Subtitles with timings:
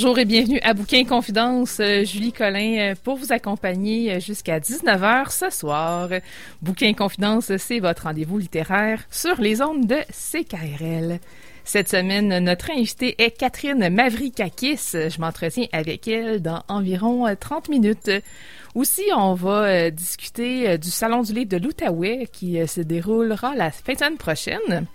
[0.00, 1.80] Bonjour et bienvenue à Bouquin Confidence.
[1.80, 6.08] Euh, Julie Collin euh, pour vous accompagner euh, jusqu'à 19h ce soir.
[6.62, 11.18] Bouquin Confidence, c'est votre rendez-vous littéraire sur les ondes de CKRL.
[11.64, 14.92] Cette semaine, notre invitée est Catherine Mavrikakis.
[14.92, 18.12] Je m'entretiens avec elle dans environ 30 minutes.
[18.76, 23.94] Aussi, on va discuter du Salon du livre de l'Outaouais qui se déroulera la fin
[23.94, 24.86] de semaine prochaine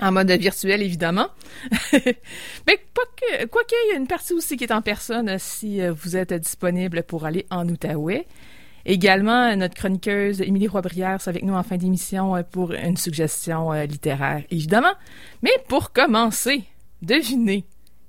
[0.00, 1.28] en mode virtuel évidemment.
[1.92, 5.92] Mais quoi qu'il y a une partie aussi qui est en personne euh, si euh,
[5.92, 8.26] vous êtes disponible pour aller en Outaouais.
[8.86, 14.42] Également, notre chroniqueuse Émilie Roy-Brière avec nous en fin d'émission euh, pour une suggestion littéraire,
[14.50, 14.92] évidemment.
[15.42, 16.64] Mais pour commencer,
[17.02, 17.64] devinez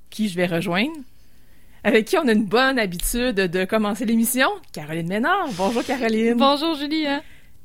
[0.10, 0.96] qui je vais rejoindre?
[1.84, 5.50] Avec qui on a une bonne habitude de commencer l'émission, Caroline Ménard.
[5.56, 6.34] Bonjour Caroline.
[6.36, 7.06] Bonjour Julie.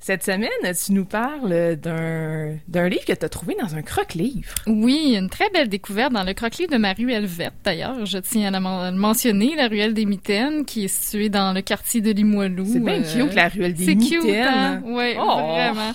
[0.02, 0.48] Cette semaine,
[0.82, 4.54] tu nous parles d'un, d'un livre que tu as trouvé dans un croque-livre.
[4.66, 8.06] Oui, une très belle découverte dans le croque-livre de ma ruelle verte, d'ailleurs.
[8.06, 12.00] Je tiens à le mentionner, la ruelle des Mitaines, qui est située dans le quartier
[12.00, 12.64] de Limoilou.
[12.64, 14.20] C'est bien euh, cute, la ruelle des Mitaines.
[14.22, 14.82] C'est cute, hein?
[14.86, 15.36] Oui, oh!
[15.36, 15.92] vraiment.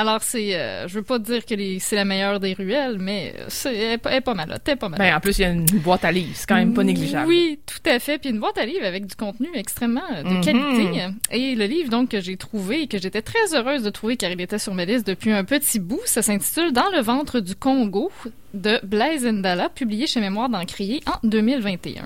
[0.00, 3.76] Alors, c'est, euh, je veux pas dire que c'est la meilleure des ruelles, mais c'est,
[3.76, 4.98] elle, est pas mal, pas mal.
[4.98, 7.28] Ben, en plus, il y a une boîte à livres, c'est quand même pas négligeable.
[7.28, 8.16] Oui, tout à fait.
[8.18, 10.40] Puis une boîte à livres avec du contenu extrêmement de mhm.
[10.40, 11.08] qualité.
[11.30, 14.30] Et le livre, donc, que j'ai trouvé et que j'étais très heureuse de trouver car
[14.30, 17.54] il était sur ma liste depuis un petit bout, ça s'intitule Dans le ventre du
[17.54, 18.10] Congo
[18.54, 22.02] de Blaise Ndala, publié chez Mémoire d'Encrier en 2021.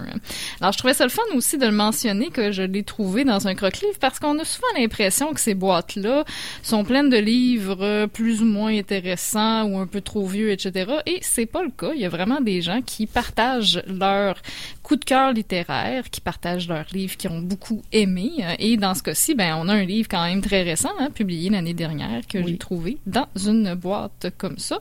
[0.61, 3.47] Alors, je trouvais ça le fun aussi de le mentionner que je l'ai trouvé dans
[3.47, 6.25] un croque-livre parce qu'on a souvent l'impression que ces boîtes-là
[6.63, 10.93] sont pleines de livres plus ou moins intéressants ou un peu trop vieux, etc.
[11.07, 11.93] Et c'est pas le cas.
[11.95, 14.37] Il y a vraiment des gens qui partagent leur
[14.83, 18.33] coup de cœur littéraire, qui partagent leurs livres qu'ils ont beaucoup aimé.
[18.59, 21.51] Et dans ce cas-ci, ben, on a un livre quand même très récent, hein, publié
[21.51, 24.81] l'année dernière, que j'ai trouvé dans une boîte comme ça.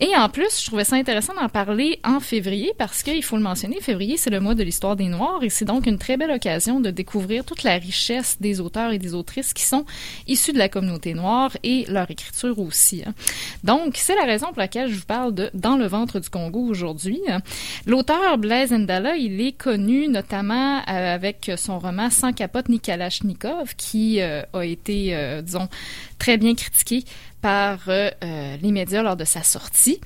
[0.00, 3.42] Et en plus, je trouvais ça intéressant d'en parler en février parce qu'il faut le
[3.42, 6.30] mentionner, février, c'est le mois de l'histoire des Noirs et c'est donc une très belle
[6.30, 9.84] occasion de découvrir toute la richesse des auteurs et des autrices qui sont
[10.26, 13.02] issus de la communauté noire et leur écriture aussi.
[13.06, 13.14] Hein.
[13.62, 16.60] Donc, c'est la raison pour laquelle je vous parle de Dans le ventre du Congo
[16.60, 17.20] aujourd'hui.
[17.86, 23.74] L'auteur Blaise Ndala, il est connu notamment euh, avec son roman Sans capote ni Kalachnikov
[23.76, 25.68] qui euh, a été, euh, disons,
[26.18, 27.04] très bien critiqué
[27.44, 30.00] par euh, euh, les médias lors de sa sortie.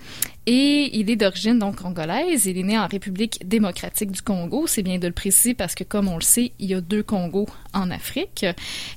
[0.46, 2.46] Et il est d'origine donc congolaise.
[2.46, 4.66] Il est né en République démocratique du Congo.
[4.66, 7.04] C'est bien de le préciser parce que, comme on le sait, il y a deux
[7.04, 8.44] Congos en Afrique.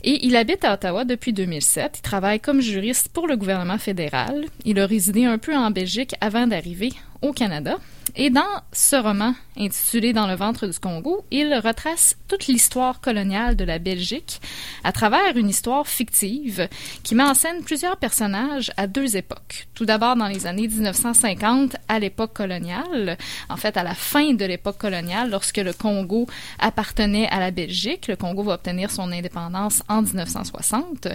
[0.04, 2.00] Et il habite à Ottawa depuis 2007.
[2.00, 4.46] Il travaille comme juriste pour le gouvernement fédéral.
[4.66, 7.78] Il a résidé un peu en Belgique avant d'arriver au Canada.
[8.16, 13.56] Et dans ce roman intitulé Dans le ventre du Congo, il retrace toute l'histoire coloniale
[13.56, 14.42] de la Belgique
[14.84, 16.68] à travers une histoire fictive
[17.04, 19.68] qui met en scène plusieurs personnages à deux époques.
[19.76, 23.18] Tout d'abord dans les années 1950, à l'époque coloniale,
[23.50, 26.28] en fait à la fin de l'époque coloniale, lorsque le Congo
[26.60, 28.08] appartenait à la Belgique.
[28.08, 31.08] Le Congo va obtenir son indépendance en 1960.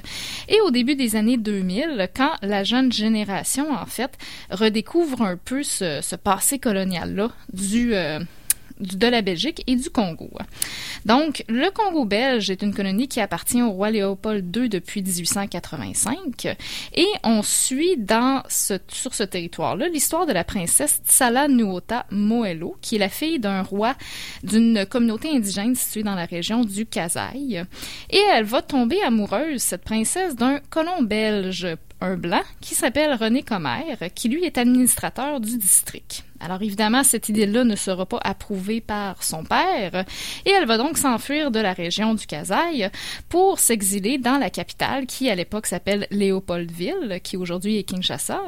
[0.48, 4.16] Et au début des années 2000, quand la jeune génération, en fait,
[4.50, 8.20] redécouvre un peu ce, ce passé colonial-là du, euh,
[8.80, 10.30] de la Belgique et du Congo.
[11.04, 16.56] Donc, le Congo belge est une colonie qui appartient au roi Léopold II depuis 1885
[16.94, 22.76] et on suit dans ce, sur ce territoire-là l'histoire de la princesse Tsala Nuota Moelo,
[22.82, 23.94] qui est la fille d'un roi
[24.42, 27.64] d'une communauté indigène située dans la région du Kasaï.
[28.10, 31.66] Et elle va tomber amoureuse, cette princesse, d'un colon belge
[32.00, 36.24] un blanc qui s'appelle René Commère, qui lui est administrateur du district.
[36.40, 40.04] Alors évidemment, cette idée-là ne sera pas approuvée par son père
[40.44, 42.90] et elle va donc s'enfuir de la région du Kasaï
[43.28, 48.40] pour s'exiler dans la capitale qui à l'époque s'appelle Léopoldville, qui aujourd'hui est Kinshasa,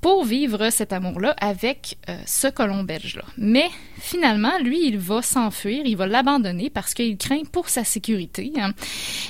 [0.00, 3.24] pour vivre cet amour-là avec euh, ce colon belge-là.
[3.38, 8.52] Mais finalement, lui, il va s'enfuir, il va l'abandonner parce qu'il craint pour sa sécurité.
[8.58, 8.72] Hein.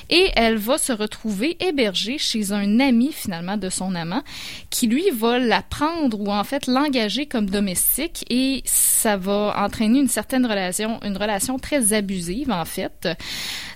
[0.09, 4.23] et elle va se retrouver hébergée chez un ami finalement de son amant
[4.69, 7.76] qui lui va la prendre ou en fait l'engager comme domestique
[8.29, 13.07] et ça va entraîner une certaine relation, une relation très abusive en fait.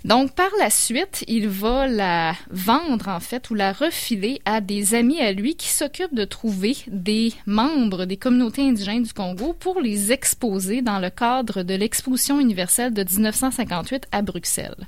[0.03, 4.95] Donc par la suite, il va la vendre en fait ou la refiler à des
[4.95, 9.79] amis à lui qui s'occupent de trouver des membres des communautés indigènes du Congo pour
[9.79, 14.87] les exposer dans le cadre de l'exposition universelle de 1958 à Bruxelles.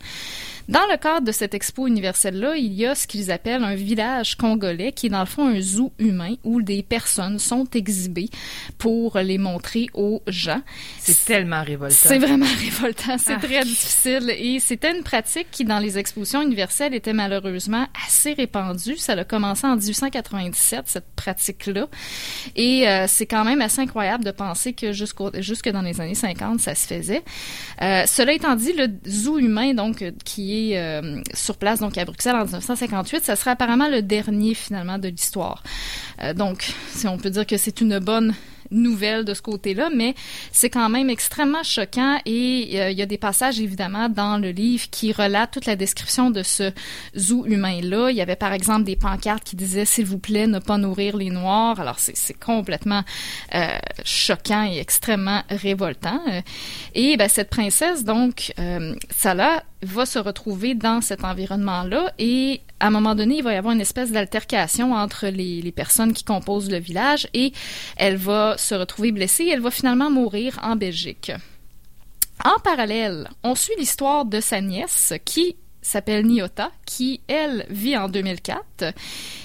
[0.70, 4.36] Dans le cadre de cette expo universelle-là, il y a ce qu'ils appellent un village
[4.36, 8.30] congolais, qui est dans le fond un zoo humain où des personnes sont exhibées
[8.78, 10.62] pour les montrer aux gens.
[11.00, 11.96] C'est tellement révoltant.
[11.96, 13.18] C'est vraiment révoltant.
[13.18, 14.30] C'est très difficile.
[14.38, 18.96] Et c'était une pratique qui, dans les expositions universelles, était malheureusement assez répandue.
[18.96, 21.88] Ça a commencé en 1897, cette pratique-là.
[22.56, 26.62] Et euh, c'est quand même assez incroyable de penser que jusque dans les années 50,
[26.62, 27.24] ça se faisait.
[27.82, 32.36] Euh, cela étant dit, le zoo humain, donc, qui euh, sur place donc à Bruxelles
[32.36, 33.24] en 1958.
[33.24, 35.64] Ça serait apparemment le dernier finalement de l'histoire.
[36.22, 38.34] Euh, donc, si on peut dire que c'est une bonne
[38.74, 40.16] nouvelle de ce côté-là, mais
[40.52, 44.52] c'est quand même extrêmement choquant et euh, il y a des passages évidemment dans le
[44.52, 46.72] livre qui relatent toute la description de ce
[47.18, 48.10] zoo humain-là.
[48.10, 51.18] Il y avait par exemple des pancartes qui disaient s'il vous plaît ne pas nourrir
[51.18, 51.80] les noirs.
[51.80, 53.04] Alors c'est complètement
[53.54, 53.68] euh,
[54.04, 56.22] choquant et extrêmement révoltant.
[56.94, 58.96] Et ben, cette princesse donc euh,
[59.84, 63.74] va se retrouver dans cet environnement-là et à un moment donné, il va y avoir
[63.74, 67.54] une espèce d'altercation entre les, personnes qui composent le village et
[67.96, 71.32] elle va se retrouver blessée et elle va finalement mourir en Belgique.
[72.44, 78.10] En parallèle, on suit l'histoire de sa nièce qui s'appelle Niota, qui, elle, vit en
[78.10, 78.94] 2004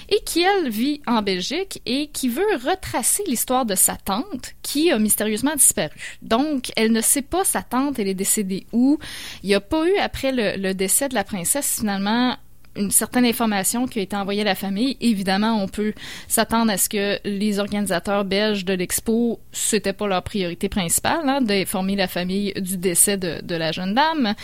[0.09, 4.91] et qui, elle, vit en Belgique et qui veut retracer l'histoire de sa tante qui
[4.91, 6.17] a mystérieusement disparu.
[6.21, 8.99] Donc, elle ne sait pas sa tante, elle est décédée où.
[9.43, 12.35] Il n'y a pas eu, après le décès de la princesse, finalement,
[12.75, 14.97] une certaine information qui a été envoyée à la famille.
[15.01, 15.93] Évidemment, on peut
[16.27, 21.41] s'attendre à ce que les organisateurs belges de l'expo, c'était pas leur priorité principale, hein,
[21.41, 24.35] d'informer la famille du décès de, la jeune dame.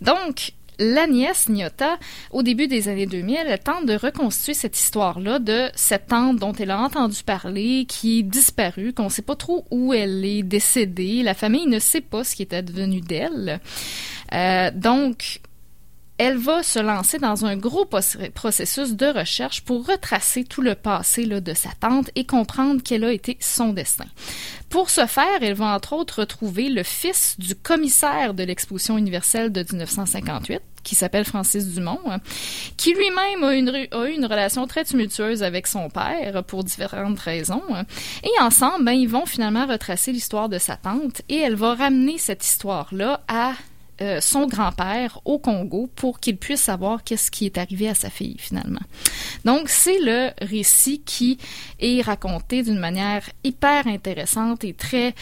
[0.00, 1.98] Donc, la nièce Nyota,
[2.30, 6.54] au début des années 2000, elle tente de reconstituer cette histoire-là de cette tante dont
[6.54, 10.42] elle a entendu parler, qui est disparue, qu'on ne sait pas trop où elle est
[10.42, 11.22] décédée.
[11.22, 13.60] La famille ne sait pas ce qui était devenu d'elle.
[14.32, 15.40] Euh, donc,
[16.22, 21.26] elle va se lancer dans un gros processus de recherche pour retracer tout le passé
[21.26, 24.04] de sa tante et comprendre quel a été son destin.
[24.70, 29.50] Pour ce faire, elle va entre autres retrouver le fils du commissaire de l'exposition universelle
[29.50, 31.98] de 1958, qui s'appelle Francis Dumont,
[32.76, 37.64] qui lui-même a, a, eu une relation très tumultueuse avec son père pour différentes raisons.
[38.22, 42.16] Et ensemble, ben, ils vont finalement retracer l'histoire de sa tante et elle va ramener
[42.16, 43.54] cette histoire-là à
[44.02, 48.10] euh, son grand-père au Congo pour qu'il puisse savoir qu'est-ce qui est arrivé à sa
[48.10, 48.80] fille finalement.
[49.44, 51.38] Donc c'est le récit qui
[51.78, 55.14] est raconté d'une manière hyper intéressante et très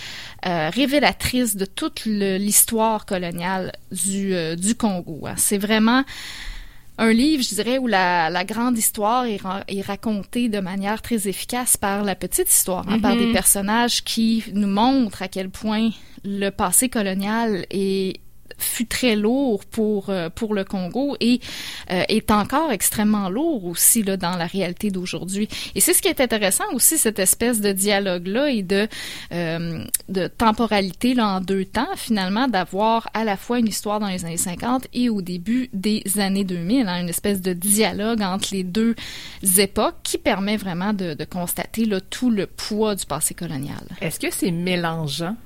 [0.46, 5.26] euh, révélatrice de toute l'histoire coloniale du, euh, du Congo.
[5.26, 5.34] Hein.
[5.36, 6.02] C'est vraiment
[6.96, 11.28] un livre, je dirais, où la, la grande histoire est, est, racontée de manière très
[11.28, 13.32] efficace par la petite histoire, hein, par des mm-hmm.
[13.32, 15.90] personnages qui nous montrent à quel point
[16.24, 18.20] le passé colonial est
[18.62, 21.40] fut très lourd pour euh, pour le Congo et
[21.90, 25.48] euh, est encore extrêmement lourd aussi là dans la réalité d'aujourd'hui.
[25.74, 28.88] Et c'est ce qui est intéressant aussi cette espèce de dialogue là et de
[29.32, 34.08] euh, de temporalité là en deux temps finalement d'avoir à la fois une histoire dans
[34.08, 38.48] les années 50 et au début des années 2000, hein, une espèce de dialogue entre
[38.52, 38.94] les deux
[39.58, 43.82] époques qui permet vraiment de, de constater là, tout le poids du passé colonial.
[44.00, 45.36] Est-ce que c'est mélangeant?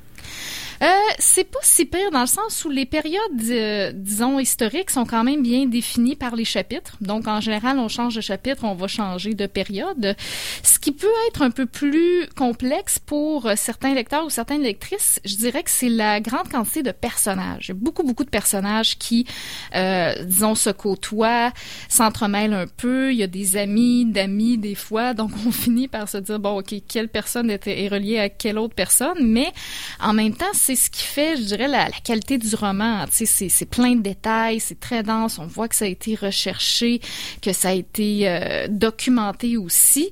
[0.83, 0.87] Euh,
[1.19, 5.25] c'est pas si pire dans le sens où les périodes, euh, disons, historiques sont quand
[5.25, 6.97] même bien définies par les chapitres.
[7.01, 10.17] Donc, en général, on change de chapitre, on va changer de période.
[10.63, 15.37] Ce qui peut être un peu plus complexe pour certains lecteurs ou certaines lectrices, je
[15.37, 17.67] dirais que c'est la grande quantité de personnages.
[17.67, 19.27] Il y a beaucoup, beaucoup de personnages qui,
[19.75, 21.53] euh, disons, se côtoient,
[21.89, 23.13] s'entremêlent un peu.
[23.13, 25.15] Il y a des amis, d'amis, des fois.
[25.15, 28.59] Donc, on finit par se dire, bon, OK, quelle personne était, est reliée à quelle
[28.59, 29.19] autre personne?
[29.21, 29.53] Mais,
[30.01, 33.05] en même temps, c'est ce qui fait, je dirais, la, qualité du roman.
[33.15, 35.39] Tu sais, c'est plein de détails, c'est très dense.
[35.39, 37.03] On voit que ça a été recherché,
[37.43, 40.09] que ça a été euh, documenté aussi.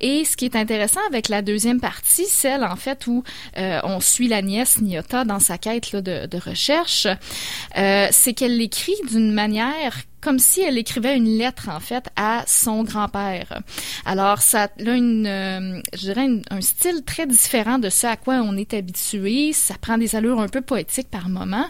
[0.00, 3.24] Et ce qui est intéressant avec la deuxième partie, celle en fait où
[3.56, 7.06] euh, on suit la nièce Nyota dans sa quête là, de, de, recherche,
[7.78, 12.44] euh, c'est qu'elle l'écrit d'une manière comme si elle écrivait une lettre en fait à
[12.46, 13.60] son grand-père.
[14.06, 18.36] Alors ça a une, euh, je dirais un style très différent de ce à quoi
[18.36, 19.52] on est habitué.
[19.52, 21.66] Ça prend des allures un peu poétiques par moment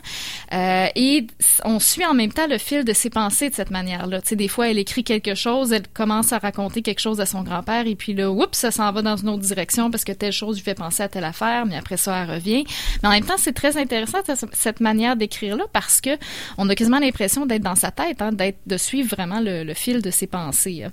[0.52, 1.26] euh, et
[1.64, 4.20] on suit en même temps le fil de ses pensées de cette manière-là.
[4.22, 7.26] Tu sais, des fois elle écrit quelque chose, elle commence à raconter quelque chose à
[7.26, 10.12] son grand-père et puis là, oups, ça s'en va dans une autre direction parce que
[10.12, 12.64] telle chose lui fait penser à telle affaire, mais après ça elle revient.
[13.02, 14.18] Mais en même temps, c'est très intéressant
[14.52, 16.10] cette manière d'écrire là parce que
[16.56, 18.30] on a quasiment l'impression d'être dans sa tête, hein,
[18.66, 20.86] de suivre vraiment le, fil de ses pensées.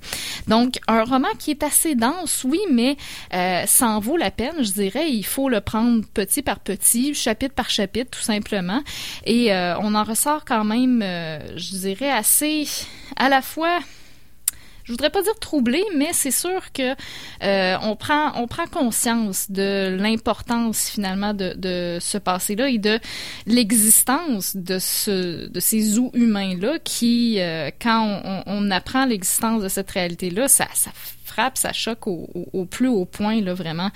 [0.48, 2.98] Donc, un roman qui est assez dense, oui, mais
[3.34, 5.10] euh, ça en vaut la peine, je dirais.
[5.12, 8.82] Il faut le prendre petit par petit, chapitre par chapitre, tout simplement.
[9.26, 12.68] Et euh, on en ressort quand même, euh, je dirais, assez
[13.16, 13.80] à la fois
[14.84, 16.96] je voudrais pas dire troublé, mais c'est sûr que
[17.44, 23.00] euh, on prend on prend conscience de l'importance finalement de, de ce passé-là et de
[23.46, 29.64] l'existence de ce de ces zoos humains là qui euh, quand on, on apprend l'existence
[29.64, 30.92] de cette réalité-là, ça ça
[31.32, 33.90] frappe, ça choque au, au, plus haut point, là, vraiment,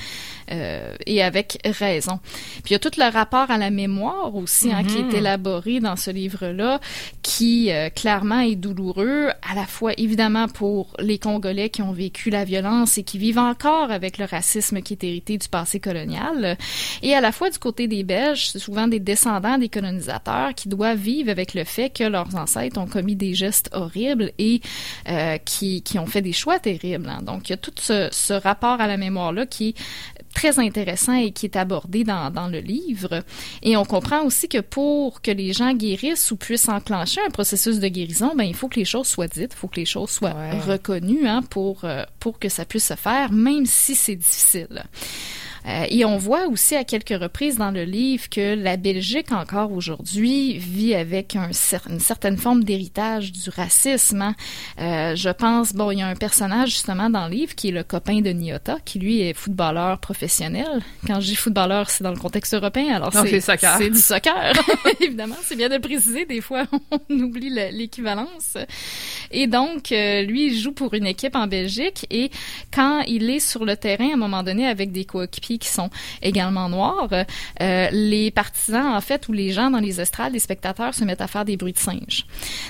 [0.51, 2.19] euh, et avec raison.
[2.63, 5.15] Puis il y a tout le rapport à la mémoire aussi, hein, qui est mm-hmm.
[5.15, 6.79] élaboré dans ce livre-là,
[7.21, 12.29] qui euh, clairement est douloureux, à la fois évidemment pour les Congolais qui ont vécu
[12.29, 16.57] la violence et qui vivent encore avec le racisme qui est hérité du passé colonial,
[17.01, 20.97] et à la fois du côté des Belges, souvent des descendants des colonisateurs qui doivent
[20.97, 24.61] vivre avec le fait que leurs ancêtres ont commis des gestes horribles et
[25.09, 27.09] euh, qui, qui ont fait des choix terribles.
[27.09, 27.21] Hein.
[27.25, 29.75] Donc, il y a tout ce, rapport à la mémoire-là qui est
[30.33, 33.23] très intéressant et qui est abordé dans, le livre.
[33.63, 37.79] Et on comprend aussi que pour que les gens guérissent ou puissent enclencher un processus
[37.79, 40.11] de guérison, ben, il faut que les choses soient dites, il faut que les choses
[40.11, 40.33] soient
[40.67, 44.83] reconnues hein, pour, euh, pour que ça puisse se faire, même si c'est difficile.
[45.67, 49.71] Euh, et on voit aussi à quelques reprises dans le livre que la Belgique encore
[49.71, 51.49] aujourd'hui vit avec un,
[51.89, 54.21] une certaine forme d'héritage du racisme.
[54.21, 54.35] Hein.
[54.79, 57.71] Euh, je pense, bon, il y a un personnage justement dans le livre qui est
[57.71, 60.81] le copain de Niota, qui lui est footballeur professionnel.
[61.07, 64.53] Quand je dis footballeur, c'est dans le contexte européen, alors c'est c'est du soccer,
[65.01, 65.35] évidemment.
[65.43, 66.25] C'est bien de le préciser.
[66.25, 66.65] Des fois,
[67.09, 68.57] on oublie l'équivalence.
[69.31, 72.29] Et donc, euh, lui, il joue pour une équipe en Belgique et
[72.73, 75.89] quand il est sur le terrain, à un moment donné, avec des coéquipiers qui sont
[76.21, 77.09] également noirs,
[77.61, 81.21] euh, les partisans, en fait, ou les gens dans les estrades, les spectateurs se mettent
[81.21, 82.25] à faire des bruits de singes.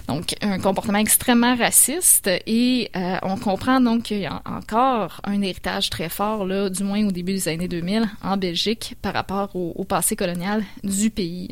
[0.08, 5.42] Donc, un comportement extrêmement raciste et euh, on comprend donc qu'il y a encore un
[5.42, 9.56] héritage très fort, là, du moins au début des années 2000, en Belgique par rapport
[9.56, 11.50] au, passé colonial du pays.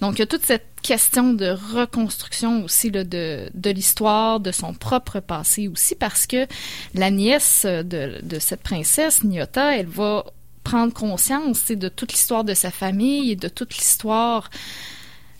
[0.00, 4.74] Donc, il y a toute cette question de reconstruction aussi de, de l'histoire, de son
[4.74, 6.46] propre passé aussi, parce que
[6.94, 10.24] la nièce de, de cette princesse, Nyota, elle va
[10.62, 14.50] prendre conscience de toute l'histoire de sa famille et de toute l'histoire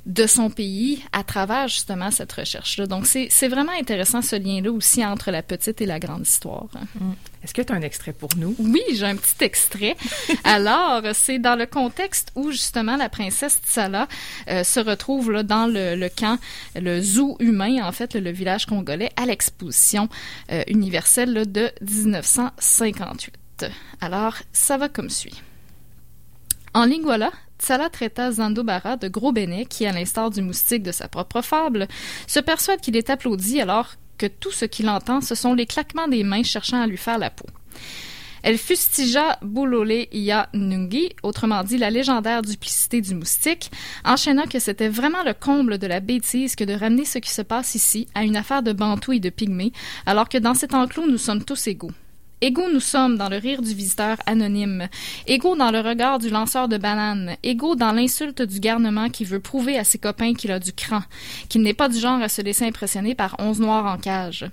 [0.06, 2.86] de son pays à travers justement cette recherche-là.
[2.86, 6.68] Donc, c'est vraiment intéressant ce lien-là aussi entre la petite et la grande histoire.
[6.98, 7.12] Mm.
[7.44, 8.54] Est-ce que tu as un extrait pour nous?
[8.58, 9.96] Oui, j'ai un petit extrait.
[10.44, 14.08] Alors, c'est dans le contexte où justement la princesse Tsala
[14.48, 16.38] euh, se retrouve là, dans le, camp,
[16.74, 20.08] le zoo humain, en fait, le, village congolais, à l'exposition
[20.50, 23.41] euh, universelle de 1958.
[24.00, 25.42] Alors, ça va comme suit.
[26.74, 31.06] En Lingwala, Tsala traita Zandobara de gros bénet qui, à l'instar du moustique de sa
[31.06, 31.86] propre fable,
[32.26, 36.08] se persuade qu'il est applaudi alors que tout ce qu'il entend, ce sont les claquements
[36.08, 37.46] des mains cherchant à lui faire la peau.
[38.42, 43.70] Elle fustigea Boulolé Ia Nungi, autrement dit la légendaire duplicité du moustique,
[44.04, 47.42] enchaînant que c'était vraiment le comble de la bêtise que de ramener ce qui se
[47.42, 49.72] passe ici à une affaire de bantous et de pygmées,
[50.06, 51.92] alors que dans cet enclos nous sommes tous égaux.
[52.44, 54.88] Égaux nous sommes dans le rire du visiteur anonyme,
[55.28, 59.38] égaux dans le regard du lanceur de bananes, égaux dans l'insulte du garnement qui veut
[59.38, 61.02] prouver à ses copains qu'il a du cran,
[61.48, 64.44] qu'il n'est pas du genre à se laisser impressionner par onze noirs en cage.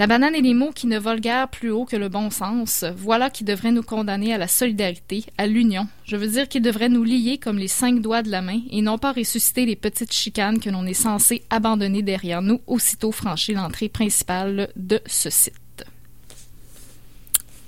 [0.00, 2.84] La banane et les mots qui ne volent guère plus haut que le bon sens,
[2.96, 5.86] voilà qui devrait nous condamner à la solidarité, à l'union.
[6.04, 8.82] Je veux dire qu'ils devraient nous lier comme les cinq doigts de la main et
[8.82, 13.54] non pas ressusciter les petites chicanes que l'on est censé abandonner derrière nous aussitôt franchi
[13.54, 15.54] l'entrée principale de ce site.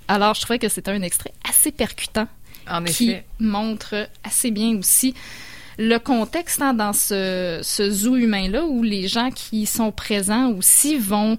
[0.09, 2.29] Alors, je trouvais que c'était un extrait assez percutant.
[2.67, 5.15] En qui montre assez bien aussi
[5.79, 11.39] le contexte hein, dans ce, zoo humain-là où les gens qui sont présents aussi vont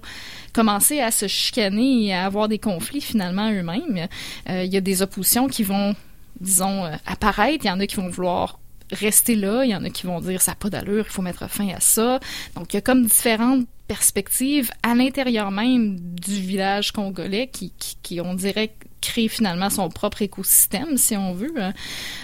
[0.52, 4.08] commencer à se chicaner et à avoir des conflits finalement eux-mêmes.
[4.48, 5.94] Euh, il y a des oppositions qui vont,
[6.40, 7.64] disons, euh, apparaître.
[7.64, 8.58] Il y en a qui vont vouloir
[8.92, 11.22] rester là, il y en a qui vont dire ça n'a pas d'allure, il faut
[11.22, 12.20] mettre fin à ça.
[12.54, 18.20] Donc il y a comme différentes perspectives à l'intérieur même du village congolais qui, qui,
[18.20, 21.54] on dirait crée finalement son propre écosystème si on veut.
[21.58, 21.72] Hein.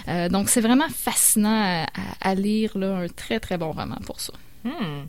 [0.07, 1.85] Euh, donc c'est vraiment fascinant
[2.21, 4.33] à, lire là, un très très bon roman pour ça.
[4.63, 5.05] Hmm.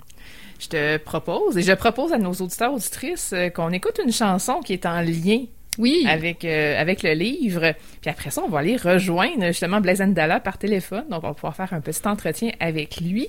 [0.60, 4.60] Je te propose et je propose à nos auditeurs auditrices euh, qu'on écoute une chanson
[4.60, 5.44] qui est en lien
[5.78, 6.06] oui.
[6.08, 7.74] Avec, euh, avec le livre.
[8.00, 11.04] Puis après ça, on va aller rejoindre justement Blaise Dalla par téléphone.
[11.10, 13.28] Donc, on va pouvoir faire un petit entretien avec lui.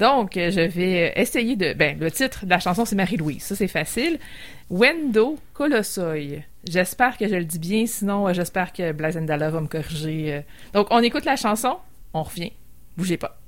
[0.00, 1.74] Donc, euh, je vais essayer de...
[1.74, 3.42] Ben, le titre de la chanson, c'est Marie-Louise.
[3.42, 4.18] Ça, c'est facile.
[4.70, 6.42] Wendo Colossoy.
[6.64, 10.42] J'espère que je le dis bien, sinon euh, j'espère que Blaise Dalla va me corriger.
[10.72, 11.76] Donc, on écoute la chanson,
[12.14, 12.52] on revient.
[12.96, 13.39] Bougez pas.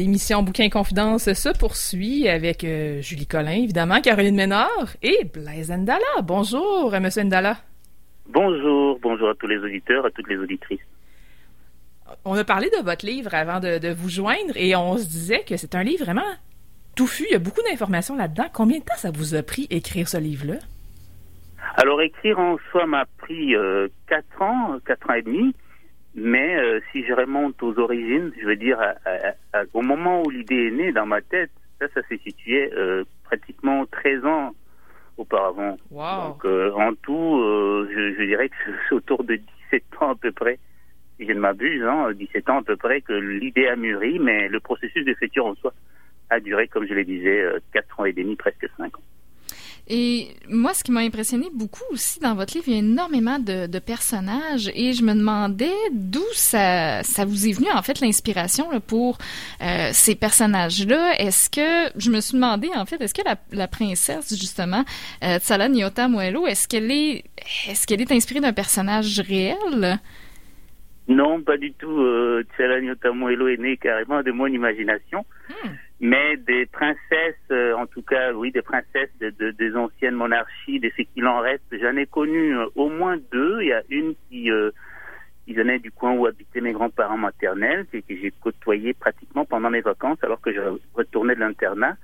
[0.00, 6.22] L'émission Bouquin Confidence se poursuit avec euh, Julie Collin, évidemment, Caroline Ménard et Blaise Ndala.
[6.22, 7.58] Bonjour, euh, Monsieur Ndala.
[8.26, 10.80] Bonjour, bonjour à tous les auditeurs, à toutes les auditrices.
[12.24, 15.44] On a parlé de votre livre avant de, de vous joindre et on se disait
[15.46, 16.32] que c'est un livre vraiment
[16.96, 17.26] touffu.
[17.28, 18.46] Il y a beaucoup d'informations là-dedans.
[18.54, 20.60] Combien de temps ça vous a pris écrire ce livre-là?
[21.76, 25.54] Alors, écrire en soi m'a pris euh, quatre ans, quatre ans et demi.
[26.14, 28.78] Mais euh, si je remonte aux origines, je veux dire,
[29.74, 33.86] au moment où l'idée est née dans ma tête, ça, ça s'est situé euh, pratiquement
[33.86, 34.52] 13 ans
[35.16, 35.76] auparavant.
[35.90, 37.42] Donc, euh, en tout,
[37.90, 38.54] je, je, dirais que
[38.88, 40.58] c'est autour de 17 ans à peu près,
[41.16, 44.48] si je ne m'abuse, hein, 17 ans à peu près, que l'idée a mûri, mais
[44.48, 45.72] le processus d'écriture en soi
[46.30, 49.02] a duré, comme je le disais, 4 ans et demi, presque 5 ans.
[49.92, 53.40] Et moi, ce qui m'a impressionné beaucoup aussi dans votre livre, il y a énormément
[53.40, 58.68] de, personnages et je me demandais d'où ça, ça vous est venu en fait l'inspiration
[58.80, 59.18] pour
[59.60, 61.18] euh, ces personnages-là.
[61.18, 63.22] Est-ce que je me suis demandé en fait, est-ce que
[63.52, 64.84] la, princesse justement
[65.24, 67.24] euh, Tsala Nyota Moello, est-ce qu'elle est,
[67.68, 69.98] est-ce qu'elle est inspirée d'un personnage réel?
[71.08, 72.00] Non, pas du tout.
[72.00, 75.24] Euh, Tsala Nyota Moello est née carrément de mon imagination.
[75.48, 75.70] Hmm
[76.00, 80.80] mais des princesses, euh, en tout cas, oui, des princesses de, de, des anciennes monarchies,
[80.80, 81.62] de ce qu'il en reste.
[81.72, 83.60] J'en ai connu euh, au moins deux.
[83.60, 84.70] Il y a une qui, euh,
[85.44, 89.68] qui venait du coin où habitaient mes grands-parents maternels, que, que j'ai côtoyé pratiquement pendant
[89.68, 90.60] mes vacances, alors que je
[90.94, 91.96] retournais de l'internat.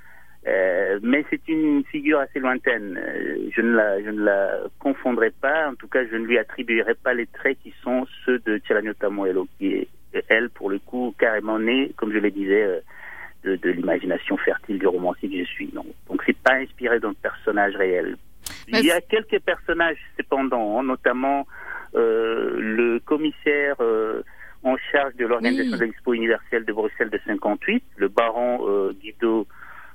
[0.47, 3.01] Euh, mais c'est une figure assez lointaine.
[3.51, 5.71] je ne la, je ne la confondrai pas.
[5.71, 8.61] En tout cas, je ne lui attribuerai pas les traits qui sont ceux de
[9.09, 9.89] Moello, qui est
[10.29, 12.83] elle, pour le coup, carrément née, comme je le disais
[13.55, 15.71] de, l'imagination fertile du romancier que je suis.
[15.73, 15.87] Non.
[16.09, 18.17] Donc c'est pas inspiré d'un personnage réel.
[18.69, 21.47] Il y a quelques personnages cependant, hein, notamment
[21.95, 24.23] euh, le commissaire euh,
[24.63, 29.47] en charge de l'organisation de l'Expo universelle de Bruxelles de 58, le baron euh, Guido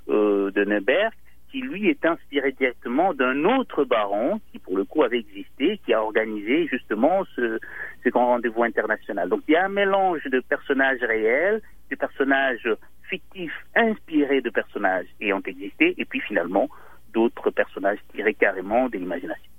[0.08, 1.14] de Neuberg,
[1.52, 5.94] qui lui est inspiré directement d'un autre baron qui pour le coup avait existé, qui
[5.94, 7.60] a organisé justement ce,
[8.04, 9.30] ce grand rendez-vous international.
[9.30, 12.68] Donc il y a un mélange de personnages réels, de personnages
[13.12, 16.70] fictifs inspirés de personnages ayant existé, et puis finalement
[17.14, 19.52] d'autres personnages tirés carrément de l'imagination.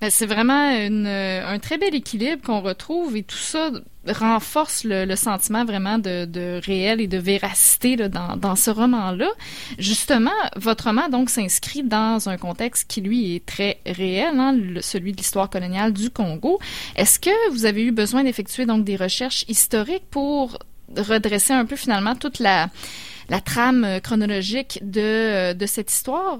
[0.00, 3.70] Ben, c'est vraiment une, un très bel équilibre qu'on retrouve et tout ça
[4.06, 9.28] renforce le, sentiment vraiment de, réel et de véracité dans, ce roman-là.
[9.78, 15.12] Justement, votre roman donc s'inscrit dans un contexte qui lui est très réel, hein, celui
[15.12, 16.60] de l'histoire coloniale du Congo.
[16.94, 20.58] Est-ce que vous avez eu besoin d'effectuer donc des recherches historiques pour
[20.96, 22.68] redresser un peu finalement toute la,
[23.28, 26.38] la trame chronologique de, de cette histoire?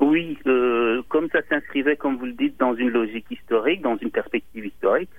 [0.00, 4.10] Oui, euh, comme ça s'inscrivait, comme vous le dites, dans une logique historique, dans une
[4.10, 5.10] perspective historique,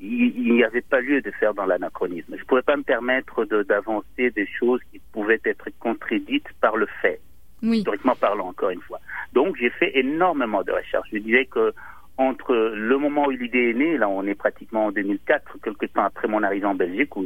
[0.00, 2.34] il n'y avait pas lieu de faire dans l'anachronisme.
[2.36, 6.86] Je ne pouvais pas me permettre d'avancer des choses qui pouvaient être contredites par le
[7.00, 7.20] fait,
[7.62, 9.00] historiquement parlant, encore une fois.
[9.32, 11.08] Donc j'ai fait énormément de recherches.
[11.12, 11.72] Je disais que
[12.16, 16.04] entre le moment où l'idée est née, là on est pratiquement en 2004, quelques temps
[16.04, 17.24] après mon arrivée en Belgique, où,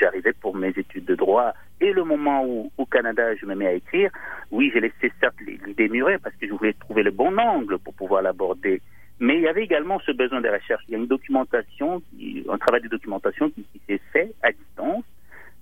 [0.00, 3.68] j'arrivais pour mes études de droit, et le moment où au Canada je me mets
[3.68, 4.10] à écrire,
[4.50, 7.94] oui j'ai laissé certes l'idée mûrir parce que je voulais trouver le bon angle pour
[7.94, 8.80] pouvoir l'aborder.
[9.20, 10.82] Mais il y avait également ce besoin de recherche.
[10.88, 12.02] Il y a une documentation,
[12.50, 15.04] un travail de documentation qui, s'est fait à distance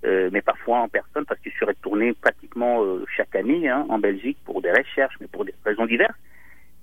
[0.05, 3.85] euh, mais parfois en personne parce que je suis retourné pratiquement euh, chaque année hein,
[3.87, 6.17] en Belgique pour des recherches, mais pour des raisons diverses,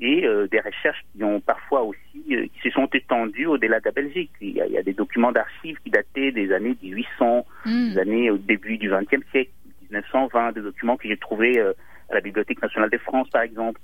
[0.01, 3.91] et euh, des recherches qui ont parfois aussi qui se sont étendues au-delà de la
[3.93, 4.31] Belgique.
[4.41, 7.93] Il y a, il y a des documents d'archives qui dataient des années 1800, Mm.
[7.93, 9.51] des années au début du XXe siècle,
[9.91, 13.81] 1920, des documents que j'ai trouvés à la Bibliothèque nationale de France, par exemple.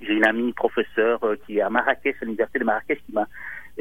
[0.00, 3.26] J'ai une amie professeure qui est à Marrakech, à l'université de Marrakech, qui m'a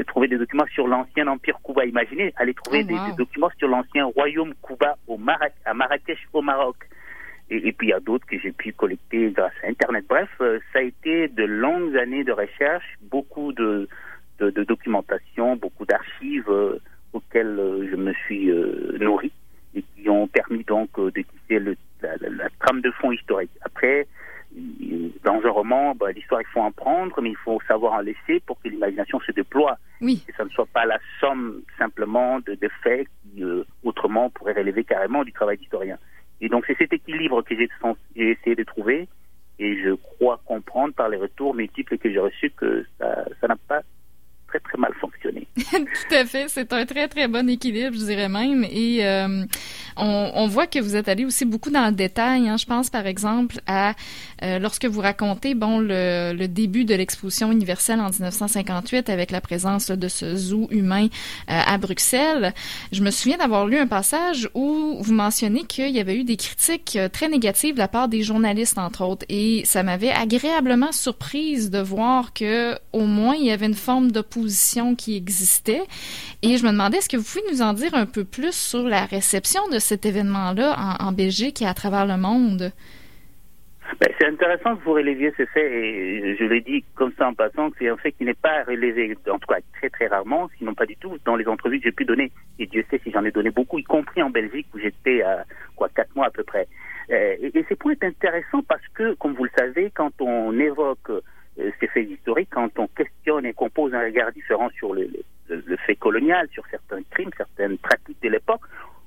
[0.06, 1.86] trouvé des documents sur l'ancien empire Kouba.
[1.86, 3.06] Imaginez, aller trouver Oh, des, wow.
[3.10, 6.76] des documents sur l'ancien royaume Kouba au Mara- à Marrakech au Maroc.
[7.52, 10.06] Et, et puis il y a d'autres que j'ai pu collecter grâce à Internet.
[10.08, 13.88] Bref, euh, ça a été de longues années de recherche, beaucoup de,
[14.40, 16.80] de, de documentation, beaucoup d'archives euh,
[17.14, 19.32] auxquelles euh, je me suis euh, nourri
[19.76, 23.52] et qui ont permis donc de tisser le, la, la- la trame de fond historique.
[23.64, 24.08] Après,
[25.24, 28.42] dans un roman, bah, l'histoire, il faut en prendre, mais il faut savoir en laisser
[28.46, 30.24] pour que l'imagination se déploie Oui.
[30.28, 34.54] que ça ne soit pas la somme simplement de, de faits qui, euh, autrement, pourraient
[34.54, 35.98] relever carrément du travail d'historien.
[36.42, 37.70] Et donc, c'est cet équilibre que j'ai
[38.16, 39.08] essayé de trouver,
[39.60, 43.82] et je crois comprendre par les retours multiples que j'ai reçus que ça n'a pas
[44.48, 45.21] très, très mal fonctionné.
[45.58, 46.46] Tout à fait.
[46.50, 48.64] C'est un très, très bon équilibre, je dirais même.
[48.64, 49.46] Et euh,
[49.98, 52.48] on, on voit que vous êtes allé aussi beaucoup dans le détail.
[52.48, 52.58] Hein.
[52.58, 53.94] Je pense, par exemple, à
[54.44, 59.40] euh, lorsque vous racontez bon le, le début de l'exposition universelle en 1958 avec la
[59.40, 62.54] présence de ce zoo humain euh, à Bruxelles.
[62.92, 66.38] Je me souviens d'avoir lu un passage où vous mentionnez qu'il y avait eu des
[66.38, 69.26] critiques euh, très négatives de la part des journalistes, entre autres.
[69.30, 74.12] Et ça m'avait agréablement surprise de voir que au moins il y avait une forme
[74.12, 75.84] d'opposition qui existait.
[76.42, 78.84] Et je me demandais, est-ce que vous pouvez nous en dire un peu plus sur
[78.84, 82.72] la réception de cet événement-là en, en Belgique et à travers le monde?
[84.00, 87.34] Ben, c'est intéressant que vous releviez ce fait, et je l'ai dit comme ça en
[87.34, 90.50] passant, que c'est un fait qui n'est pas relevé, en tout cas très très rarement,
[90.58, 93.12] sinon pas du tout, dans les entrevues que j'ai pu donner, et Dieu sait si
[93.12, 95.44] j'en ai donné beaucoup, y compris en Belgique où j'étais à
[95.76, 96.68] quoi quatre mois à peu près.
[97.10, 100.58] Euh, et, et ces points est intéressant parce que, comme vous le savez, quand on
[100.58, 101.22] évoque euh,
[101.80, 105.10] ces faits historiques, quand on questionne et qu'on pose un regard différent sur le,
[105.50, 108.62] le, le fait colonial, sur certains crimes, certaines pratiques de l'époque,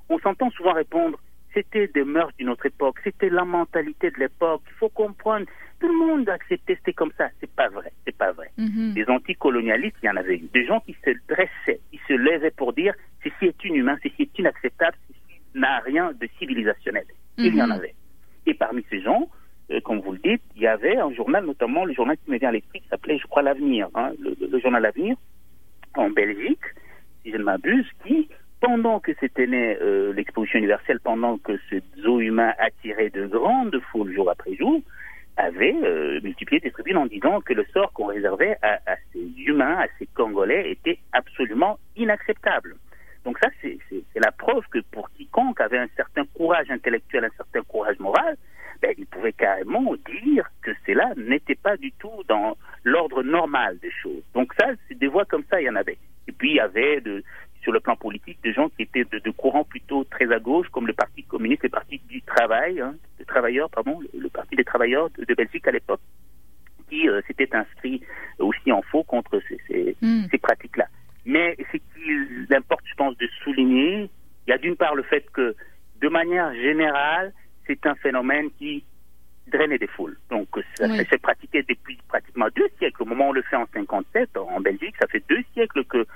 [0.09, 1.19] on s'entend souvent répondre
[1.53, 4.63] c'était des mœurs d'une autre époque, c'était la mentalité de l'époque.
[4.67, 5.47] Il faut comprendre,
[5.79, 7.29] tout le monde acceptait, c'était comme ça.
[7.41, 8.51] C'est pas vrai, c'est pas vrai.
[8.59, 8.95] Mhm.
[8.95, 10.49] Des anticolonialistes, il y en avait eu.
[10.53, 14.37] Des gens qui se dressaient, qui se levaient pour dire ceci est inhumain, ceci est
[14.39, 17.05] inacceptable, ceci n'a rien de civilisationnel.
[17.39, 17.73] Il y en Mhm.
[17.73, 17.95] avait.
[18.47, 19.29] Et parmi ces gens,
[19.81, 22.51] comme vous le dites, il y avait un journal, notamment le journal qui me vient
[22.51, 25.17] à l'esprit, qui s'appelait, je crois, L'Avenir, hein, le, journal L'Avenir,
[25.95, 26.65] en Belgique,
[27.23, 28.29] si je ne m'abuse, qui,
[28.61, 34.13] pendant que c'était euh, l'exposition universelle, pendant que ce zoo humain attirait de grandes foules
[34.15, 34.81] jour après jour,
[35.37, 39.27] avait euh, multiplié des tribunes en disant que le sort qu'on réservait à, à ces
[39.39, 42.77] humains, à ces Congolais, était absolument inacceptable.
[43.25, 47.63] Donc ça, c'est la preuve que pour quiconque avait un certain courage intellectuel, un certain
[47.63, 48.37] courage moral,
[48.83, 53.91] ben, il pouvait carrément dire que cela n'était pas du tout dans l'ordre normal des
[53.91, 54.23] choses.
[54.35, 55.99] Donc ça, c'est des voix comme ça, il y en avait.
[56.29, 57.23] Et puis il y avait de,
[57.63, 60.69] sur le plan politique des gens qui étaient de, de courant plutôt très à gauche,
[60.69, 64.57] comme le Parti communiste, le Parti du travail, hein, des travailleurs, pardon, le, le Parti
[64.57, 66.01] des travailleurs de, de Belgique à l'époque,
[66.89, 68.03] qui euh, s'était inscrit
[68.39, 70.27] aussi en faux contre ces, ces, Mm.
[70.31, 70.87] ces pratiques-là.
[71.25, 74.11] Mais ce qu'il importe, je pense, de souligner,
[74.47, 75.57] il y a d'une part le fait que,
[76.01, 77.33] de manière générale,
[77.67, 78.85] c'est un phénomène qui
[79.47, 80.17] drainait des foules.
[80.31, 81.05] Donc, ça, Oui.
[81.09, 83.03] s'est pratiqué depuis pratiquement deux siècles.
[83.03, 86.07] Au moment où on le fait en 57, en Belgique, ça fait deux siècles que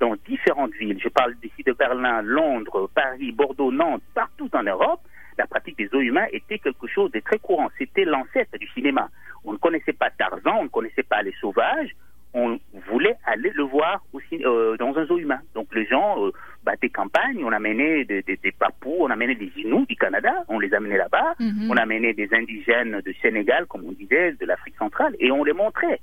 [0.00, 5.00] dans différentes villes, je parle d'ici de Berlin, Londres, Paris, Bordeaux, Nantes, partout en Europe,
[5.36, 7.68] la pratique des eaux humains était quelque chose de très courant.
[7.78, 9.08] C'était l'ancêtre du cinéma.
[9.44, 11.90] On ne connaissait pas Tarzan, on ne connaissait pas les sauvages,
[12.38, 12.58] on
[12.90, 15.40] voulait aller le voir aussi euh, dans un zoo humain.
[15.54, 16.30] Donc les gens euh,
[16.64, 20.58] battaient campagne, on amenait des, des, des papous, on amenait des Inuits du Canada, on
[20.58, 21.70] les amenait là-bas, Mhm.
[21.70, 25.52] on amenait des indigènes de Sénégal, comme on disait, de l'Afrique centrale, et on les
[25.52, 26.00] montrait.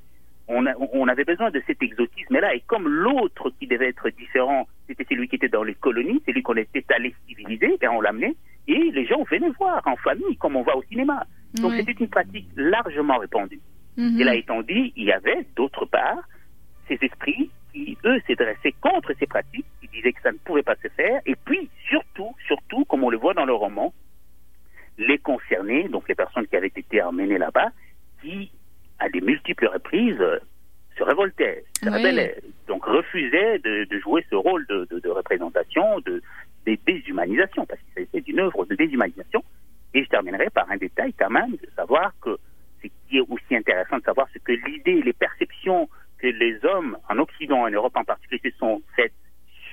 [0.47, 4.67] On, a- on avait besoin de cet exotisme-là, et comme l'autre qui devait être différent,
[4.87, 8.35] c'était celui qui était dans les colonies, celui qu'on était allé civiliser, ben on l'amenait,
[8.67, 11.23] et les gens venaient voir en famille, comme on va au cinéma.
[11.61, 11.77] Donc Oui.
[11.77, 13.59] c'était une pratique largement répandue.
[13.97, 14.19] Mhm.
[14.19, 16.19] Cela étant dit, il y avait d'autre part
[16.87, 20.75] ces esprits qui, eux, dressés contre ces pratiques, qui disaient que ça ne pouvait pas
[20.81, 23.93] se faire, et puis surtout, surtout, comme on le voit dans le roman,
[24.97, 27.69] les concernés, donc les personnes qui avaient été emmenées là-bas,
[28.21, 28.51] qui,
[28.99, 30.23] à des multiples reprises,
[30.97, 31.97] se révoltaient, se Oui.
[31.97, 36.21] rebellaient, donc refusaient de, de jouer ce rôle de, de- de représentation, de,
[36.87, 39.43] déshumanisation, parce qu'il s'agissait d'une œuvre de déshumanisation.
[39.93, 42.37] Et je terminerai par un détail quand même, de savoir que
[43.15, 47.17] qui est aussi intéressant de savoir, c'est que l'idée, les perceptions que les hommes en
[47.19, 49.13] Occident, en Europe en particulier, se sont faites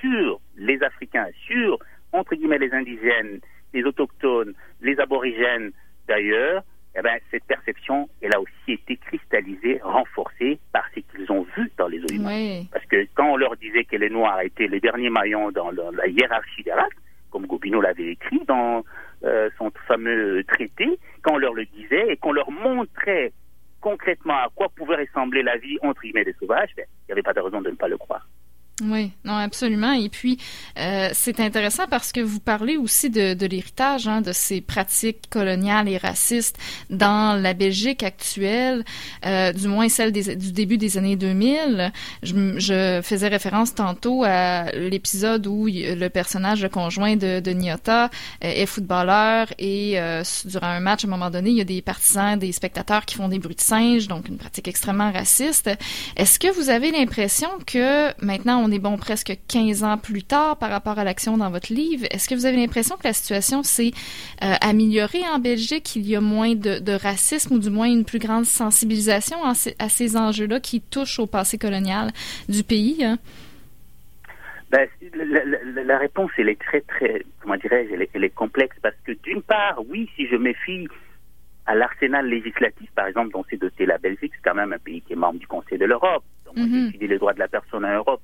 [0.01, 1.79] sur les Africains, sur,
[2.13, 3.41] entre guillemets, les indigènes,
[3.73, 5.73] les autochtones, les aborigènes
[6.07, 6.63] d'ailleurs,
[6.97, 11.73] eh ben, cette perception, elle a aussi été cristallisée, renforcée par ce qu'ils ont vu
[11.79, 15.09] dans les eaux Parce que quand on leur disait que les Noirs étaient les derniers
[15.09, 16.93] maillons dans la hiérarchie des races,
[17.31, 18.85] comme Gobineau l'avait écrit dans
[19.25, 23.33] euh, son fameux traité, quand on leur le disait et qu'on leur montrait
[23.81, 27.23] concrètement à quoi pouvait ressembler la vie entre guillemets des sauvages, ben, il n'y avait
[27.23, 28.22] pas de raison de ne pas le croire.
[28.83, 29.93] Oui, non, absolument.
[29.93, 30.39] Et puis,
[30.79, 35.31] euh, c'est intéressant parce que vous parlez aussi de, de l'héritage, hein, de ces pratiques
[35.31, 36.59] coloniales et racistes
[36.91, 38.85] dans la Belgique actuelle,
[39.25, 41.93] euh, du moins celle des, du début des années 2000.
[42.23, 48.09] Je, je faisais référence tantôt à l'épisode où le personnage, le conjoint de, de euh,
[48.41, 51.83] est footballeur et euh, durant un match, à un moment donné, il y a des
[51.83, 55.71] partisans, des spectateurs qui font des bruits de singe, donc une pratique extrêmement raciste.
[56.17, 60.59] Est-ce que vous avez l'impression que maintenant on est bon presque 15 ans plus tard
[60.59, 62.07] par rapport à l'action dans votre livre.
[62.11, 63.93] Est-ce que vous avez l'impression que la situation s'est
[64.43, 68.19] euh, améliorée en Belgique, qu'il y a moins de, racisme ou du moins une plus
[68.19, 72.11] grande sensibilisation à ces, enjeux-là qui touchent au passé colonial
[72.49, 73.05] du pays?
[73.05, 73.19] Hein?
[74.71, 74.89] Ben,
[75.85, 79.81] la, réponse, elle est très, très, comment dirais-je, elle, est complexe parce que d'une part,
[79.89, 80.89] oui, si je me fie
[81.67, 85.03] à l'arsenal législatif, par exemple, dont c'est doté la Belgique, c'est quand même un pays
[85.03, 87.95] qui est membre du Conseil de l'Europe, donc mm les droits de la personne en
[87.95, 88.23] Europe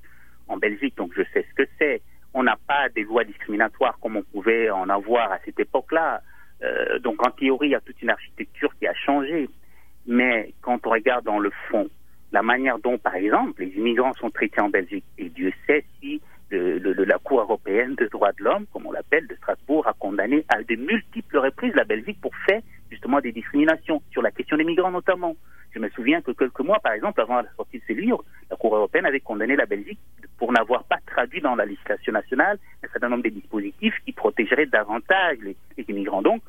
[0.49, 2.03] en Belgique, donc je sais ce que c'est.
[2.35, 6.23] On n'a pas des lois discriminatoires comme on pouvait en avoir à cette époque-là.
[6.63, 9.49] Euh, donc en théorie, il y a toute une architecture qui a changé.
[10.07, 11.89] Mais quand on regarde dans le fond,
[12.33, 16.21] la manière dont, par exemple, les immigrants sont traités en Belgique, et Dieu sait si
[16.51, 20.63] la Cour européenne des droits de l'homme, comme on l'appelle, de Strasbourg, a condamné à
[20.63, 24.91] de multiples reprises la Belgique pour faire justement des discriminations sur la question des migrants
[24.91, 25.37] notamment.
[25.72, 28.57] Je me souviens que quelques mois, par exemple, avant la sortie de ces livres, la
[28.57, 30.00] Cour européenne avait condamné la Belgique
[30.38, 34.66] pour n'avoir pas traduit dans la législation nationale un certain nombre de dispositifs qui protégeraient
[34.66, 35.57] davantage les,
[35.88, 36.22] immigrants.
[36.22, 36.42] Donc,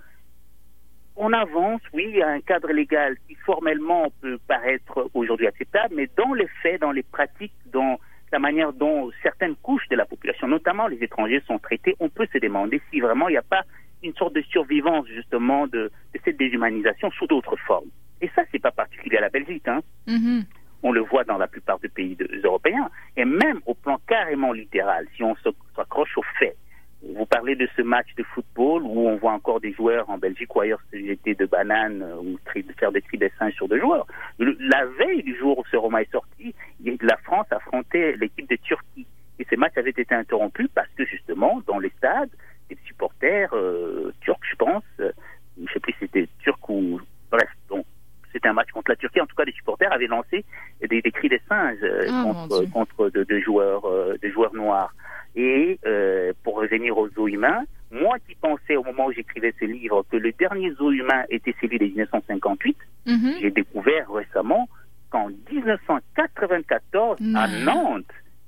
[1.15, 6.34] on avance, oui, à un cadre légal qui formellement peut paraître aujourd'hui acceptable, mais dans
[6.34, 7.99] les faits, dans les pratiques, dans
[8.32, 12.27] la manière dont certaines couches de la population, notamment les étrangers, sont traités, on peut
[12.32, 13.63] se demander si vraiment il n'y a pas
[14.03, 15.91] une sorte de survivance justement de,
[16.23, 17.89] cette déshumanisation sous d'autres formes.
[18.21, 19.67] Et ça, c'est pas particulier à la Belgique.
[19.67, 19.82] Hein.
[20.08, 20.43] Mm-hmm.
[20.84, 22.89] On le voit dans la plupart des pays européens.
[23.17, 25.36] Et même au plan carrément littéral, si on
[25.75, 26.55] s'accroche aux faits.
[27.01, 30.53] Vous parlez de ce match de football où on voit encore des joueurs en Belgique
[30.53, 32.38] ou ailleurs se jeter de bananes euh, ou
[32.77, 34.05] faire des cris des singes sur des joueurs.
[34.38, 36.53] La veille du jour où ce roman est sorti,
[37.01, 39.08] la France affrontait l'équipe de Turquie.
[39.39, 42.29] Et ces matchs avaient été interrompus parce que justement, dans les stades,
[42.69, 45.12] des supporters euh, turcs, je pense, euh,
[45.58, 46.99] je ne sais plus si c'était turc ou
[47.32, 47.86] bref, donc
[48.32, 49.22] c'était un match contre la Turquie.
[49.22, 50.46] En tout cas, les supporters avaient lancé
[50.88, 51.78] des, cris des singes
[52.10, 53.84] ah, contre, contre de, joueurs,
[54.22, 54.94] de joueurs noirs.
[55.36, 59.65] Et euh, pour revenir aux zoos humains, moi qui pensais au moment où j'écrivais ce
[59.65, 63.34] livre que le dernier zoo humain était celui de 1958, mhm.
[63.42, 64.68] j'ai découvert récemment
[65.10, 68.04] qu'en 1994, à Nantes,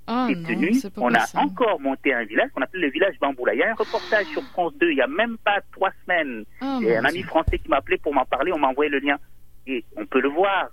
[0.08, 0.28] oh
[0.98, 3.54] on a encore monté un village qu'on appelle le village Bamboula.
[3.54, 6.44] Il y a un reportage sur France 2, il n'y a même pas trois semaines.
[6.62, 8.68] Oh il y a un ami français qui m'a appelé pour m'en parler, on m'a
[8.68, 9.18] envoyé le lien.
[9.68, 10.70] Et on peut le voir,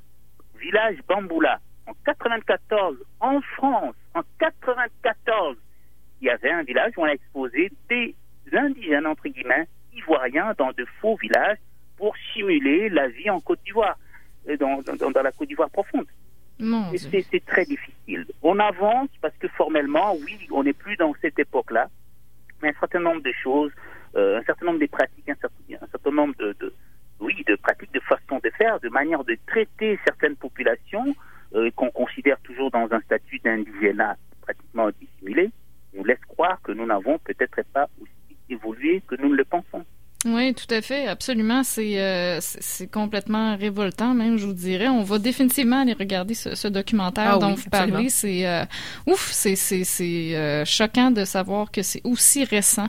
[0.58, 5.56] village Bamboula, en 94, en France, en 94,
[6.20, 8.14] il y avait un village où on a exposé des
[8.52, 11.58] indigènes, entre guillemets, ivoiriens dans de faux villages
[11.96, 13.98] pour simuler la vie en Côte d'Ivoire,
[14.48, 16.06] euh, dans, dans, la Côte d'Ivoire profonde.
[16.96, 18.26] C'est très difficile.
[18.42, 21.88] On avance parce que formellement, oui, on n'est plus dans cette époque-là,
[22.62, 23.72] mais un certain nombre de choses,
[24.16, 26.74] euh, un certain nombre de pratiques, un certain, nombre de, de,
[27.20, 31.14] oui, de pratiques, de façons de faire, de manière de traiter certaines populations
[31.54, 35.50] euh, qu'on considère toujours dans un statut d'indigénat pratiquement dissimulé,
[35.94, 39.84] nous laisse croire que nous n'avons peut-être pas aussi évolué que nous ne le pensons.
[40.24, 41.62] Oui, tout à fait, absolument.
[41.62, 44.88] C'est euh, c'est complètement révoltant, même, je vous dirais.
[44.88, 48.08] On va définitivement aller regarder ce, documentaire ah dont vous parlez.
[48.08, 48.64] C'est euh,
[49.06, 52.88] ouf, c'est c'est c'est euh, choquant de savoir que c'est aussi récent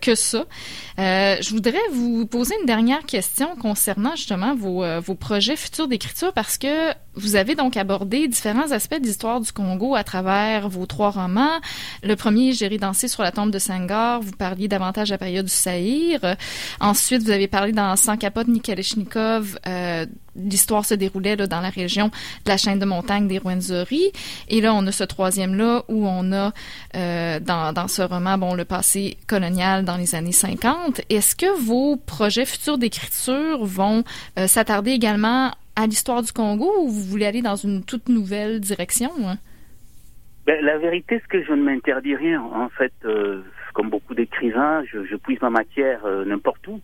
[0.00, 0.44] que ça.
[0.96, 6.56] je voudrais vous poser une dernière question concernant justement vos vos projets futurs d'écriture parce
[6.56, 11.10] que vous avez donc abordé différents aspects de l'histoire du Congo à travers vos trois
[11.10, 11.60] romans.
[12.02, 14.20] Le premier, J'irai danser sur la tombe de Senghor.
[14.20, 16.35] Vous parliez davantage de la période du Saïr.
[16.80, 18.60] Ensuite, vous avez parlé dans Sans capote ni
[19.66, 24.12] euh, l'histoire se déroulait dans la région de la chaîne de montagne des Rwenzori.
[24.48, 26.52] Et là, on a ce troisième-là où on a
[26.96, 31.02] euh, dans, ce roman bon, le passé colonial dans les années 50.
[31.10, 34.04] Est-ce que vos projets futurs d'écriture vont
[34.38, 38.60] euh, s'attarder également à l'histoire du Congo ou vous voulez aller dans une toute nouvelle
[38.60, 39.10] direction?
[39.24, 39.38] Hein?
[40.46, 42.40] Ben, la vérité, c'est que je ne m'interdis rien.
[42.40, 42.92] En fait,
[43.76, 46.80] comme beaucoup d'écrivains, je, je, puise ma matière n'importe où.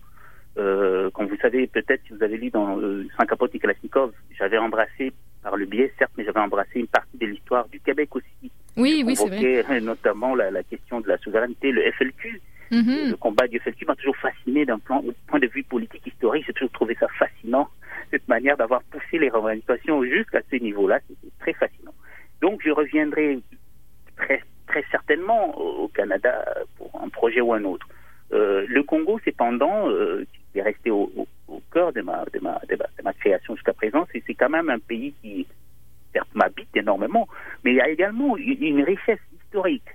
[0.57, 4.59] comme vous savez, peut-être si vous avez lu dans euh, Saint Capote et Kalashnikov, j'avais
[4.59, 5.11] embrassé
[5.43, 8.53] par le biais, certes, mais j'avais embrassé une partie de l'histoire du Québec aussi.
[8.77, 9.81] Oui, oui, c'est vrai.
[9.81, 12.43] Notamment la, la, question de la souveraineté, le FLQ.
[12.71, 13.11] Mm-hmm.
[13.11, 15.01] Le combat du FLQ m'a toujours fasciné d'un point
[15.39, 16.45] de vue politique historique.
[16.47, 17.69] J'ai toujours trouvé ça fascinant,
[18.11, 21.01] cette manière d'avoir poussé les revendications jusqu'à ce niveau-là.
[21.09, 21.95] C'était très fascinant.
[22.43, 23.41] Donc, je reviendrai
[24.17, 24.43] très,
[24.73, 26.45] très certainement au Canada
[26.77, 27.87] pour un projet ou un autre.
[28.33, 31.11] Euh, le Congo, cependant, euh, qui est resté au,
[31.71, 32.25] cœur de ma,
[33.21, 35.47] création jusqu'à présent, c'est quand même un pays qui,
[36.35, 37.27] m'habite énormément,
[37.65, 39.89] mais il y a également une, richesse historique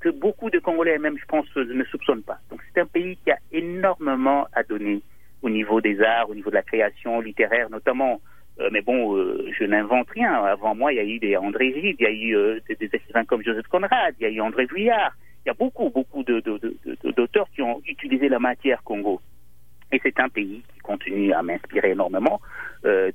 [0.00, 2.38] que beaucoup de Congolais, même je pense, ne soupçonnent pas.
[2.50, 5.02] Donc c'est un pays qui a énormément à donner
[5.42, 8.20] au niveau des arts, au niveau de la création littéraire, notamment.
[8.60, 10.32] Euh, mais bon, euh, je n'invente rien.
[10.32, 12.88] Avant moi, il y a eu des André Gide, il y a eu euh, des,
[12.92, 15.12] écrivains comme Joseph Conrad, il y a eu André Vuillard.
[15.44, 19.20] Il y a beaucoup, beaucoup d'auteurs qui ont utilisé la matière Congo.
[19.92, 22.40] Et c'est un pays qui continue à m'inspirer énormément.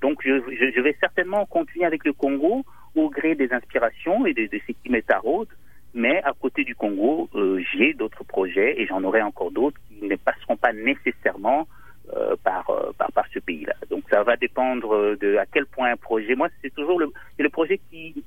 [0.01, 2.63] Donc je, vais certainement continuer avec le Congo
[2.95, 5.49] au gré des inspirations et de, ce qui m'étaraude.
[5.93, 7.30] Mais à côté du Congo,
[7.75, 11.67] j'ai d'autres projets et j'en aurai encore d'autres qui ne passeront pas nécessairement
[12.15, 13.75] euh, par, euh, par, par ce pays-là.
[13.89, 16.35] Donc ça va dépendre de à quel point un projet.
[16.35, 18.23] Moi, c'est toujours le, le projet qui,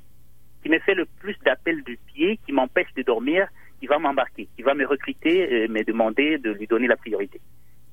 [0.62, 3.48] qui me fait le plus d'appels du pied, qui m'empêche de dormir,
[3.80, 7.40] qui va m'embarquer, qui va me recruter et me demander de lui donner la priorité.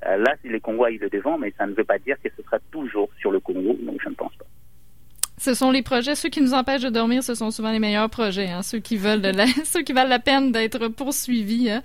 [0.05, 2.29] Euh, là, les Congo a eu le devant, mais ça ne veut pas dire que
[2.35, 4.45] ce sera toujours sur le Congo, donc je ne pense pas.
[5.43, 8.11] Ce sont les projets, ceux qui nous empêchent de dormir, ce sont souvent les meilleurs
[8.11, 11.71] projets, hein, ceux qui veulent de la, ceux qui valent la peine d'être poursuivis.
[11.71, 11.81] Hein.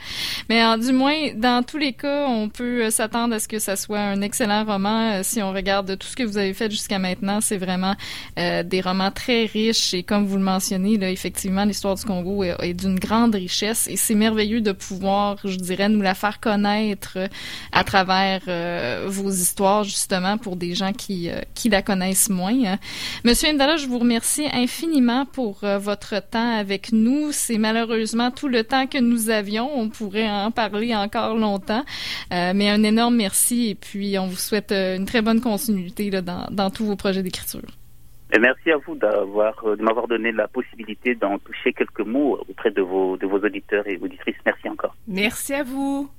[0.51, 3.77] Mais du moins, dans tous les cas, on peut euh, s'attendre à ce que ça
[3.77, 5.13] soit un excellent roman.
[5.13, 7.95] Euh, si on regarde tout ce que vous avez fait jusqu'à maintenant, c'est vraiment
[8.39, 12.45] euh, des romans très riches et comme vous le mentionnez, là, effectivement, l'histoire du Congo
[12.45, 17.17] est, d'une grande richesse et c'est merveilleux de pouvoir, je dirais, nous la faire connaître
[17.73, 18.43] à travers
[19.07, 22.53] vos histoires justement pour des gens qui qui la connaissent moins.
[22.67, 22.79] Hein.
[23.53, 27.31] Monsieur je vous remercie infiniment pour euh, votre temps avec nous.
[27.31, 29.71] C'est malheureusement tout le temps que nous avions.
[29.73, 31.85] On pourrait en parler encore longtemps,
[32.33, 36.11] euh, mais un énorme merci et puis on vous souhaite euh, une très bonne continuité
[36.11, 37.61] dans, dans tous vos projets d'écriture.
[38.33, 42.73] Et merci à vous d'avoir de m'avoir donné la possibilité d'en toucher quelques mots auprès
[42.73, 44.37] de vos de vos auditeurs et auditrices.
[44.45, 44.97] Merci encore.
[45.07, 46.11] Merci à vous.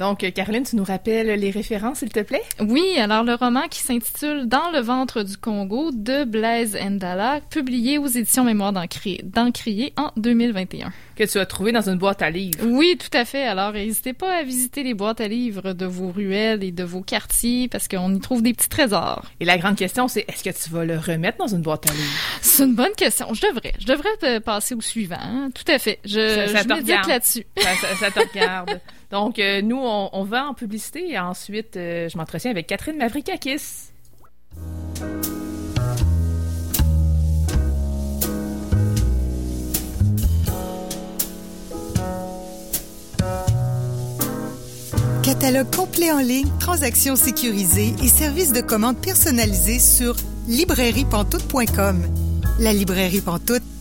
[0.00, 2.40] Donc, Caroline, tu nous rappelles les références, s'il te plaît?
[2.58, 7.98] Oui, alors le roman qui s'intitule Dans le ventre du Congo de Blaise Ndala, publié
[7.98, 10.90] aux éditions Mémoire d'Encrier en 2021.
[11.16, 12.60] Que tu as trouvé dans une boîte à livres.
[12.64, 13.42] Oui, tout à fait.
[13.42, 17.02] Alors, n'hésitez pas à visiter les boîtes à livres de vos ruelles et de vos
[17.02, 19.26] quartiers parce qu'on y trouve des petits trésors.
[19.38, 21.92] Et la grande question, c'est est-ce que tu vas le remettre dans une boîte à
[21.92, 22.38] livres?
[22.40, 23.34] C'est une bonne question.
[23.34, 23.74] Je devrais.
[23.78, 25.18] Je devrais te passer au suivant.
[25.20, 25.50] Hein.
[25.54, 25.98] Tout à fait.
[26.06, 27.44] Je, ça, je là-dessus.
[27.98, 28.80] Ça, te regarde.
[29.10, 33.90] Donc, euh, nous, on, va en publicité et ensuite, euh, je m'entretiens avec Catherine Mavrikakis.
[45.24, 50.14] Catalogue complet en ligne, transactions sécurisées et services de commande personnalisés sur
[50.48, 52.02] librairiepantoute.com.
[52.60, 53.62] La librairie Pantoute,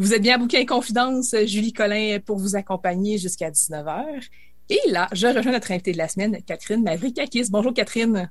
[0.00, 4.28] Vous êtes bien à Bouquin Confidence, Julie Collin pour vous accompagner jusqu'à 19h.
[4.68, 7.50] Et là, je rejoins notre invitée de la semaine, Catherine Mavrikakis.
[7.50, 8.30] Bonjour Catherine.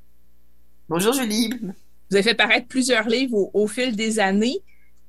[0.87, 1.49] Bonjour Julie.
[1.59, 4.59] Vous avez fait paraître plusieurs livres au, fil des années.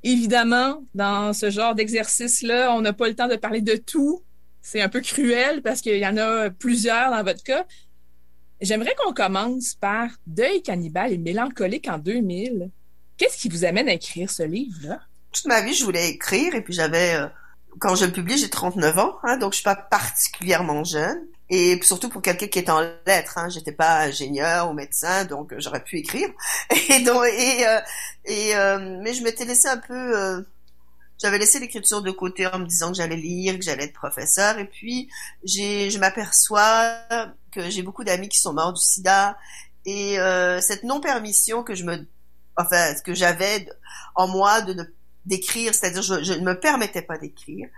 [0.02, 4.24] Évidemment, dans ce genre d'exercice-là, on n'a pas le temps de parler de tout.
[4.60, 7.66] C'est un peu cruel parce qu'il y en a plusieurs dans votre cas.
[8.60, 12.68] J'aimerais qu'on commence par Deuil cannibale et mélancolique en 2000.
[13.16, 14.98] Qu'est-ce qui vous amène à écrire ce livre-là?
[15.32, 17.26] Toute ma vie, je voulais écrire et puis j'avais, euh,
[17.78, 21.20] quand je publie, j'ai 39 ans, hein, donc je suis pas particulièrement jeune.
[21.50, 25.54] Et surtout pour quelqu'un qui est en lettres, hein, j'étais pas ingénieur ou médecin, donc
[25.58, 26.28] j'aurais pu écrire.
[26.90, 27.80] Et donc, et, euh,
[28.26, 30.44] et euh, mais je m'étais laissé un peu
[31.20, 34.58] j'avais laissé l'écriture de côté en me disant que j'allais lire, que j'allais être professeur.
[34.58, 35.10] Et puis,
[35.42, 37.00] j'ai, je m'aperçois
[37.52, 39.36] que j'ai beaucoup d'amis qui sont morts du sida.
[39.84, 42.06] Et euh, cette non-permission que je me,
[42.56, 43.68] enfin, que j'avais
[44.14, 44.84] en moi de ne
[45.26, 47.68] d'écrire, c'est-à-dire je, je, ne me permettais pas d'écrire.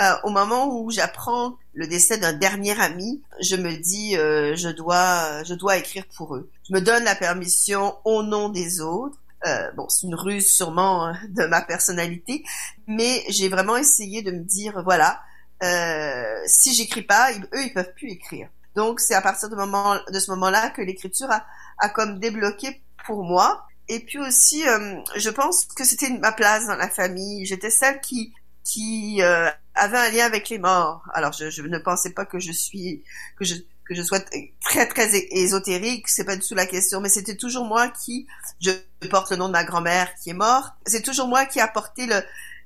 [0.00, 4.68] Euh, au moment où j'apprends le décès d'un dernier ami, je me dis euh, je
[4.68, 6.50] dois je dois écrire pour eux.
[6.68, 9.18] Je me donne la permission au nom des autres.
[9.46, 12.44] Euh, bon, c'est une ruse sûrement hein, de ma personnalité,
[12.86, 15.20] mais j'ai vraiment essayé de me dire voilà,
[15.62, 18.48] euh, si j'écris pas, eux ils peuvent plus écrire.
[18.76, 21.44] Donc c'est à partir de, moment, de ce moment-là que l'écriture a,
[21.78, 23.66] a comme débloqué pour moi.
[23.90, 27.44] Et puis aussi, euh, je pense que c'était ma place dans la famille.
[27.44, 28.32] J'étais celle qui
[28.62, 31.02] qui euh, avait un lien avec les morts.
[31.12, 33.02] Alors je, je, ne pensais pas que je suis
[33.36, 34.20] que je que je sois
[34.60, 38.28] très très ésotérique, c'est pas du tout la question, mais c'était toujours moi qui
[38.60, 38.70] je
[39.10, 40.72] porte le nom de ma grand-mère qui est morte.
[40.86, 42.22] C'est toujours moi qui a porté le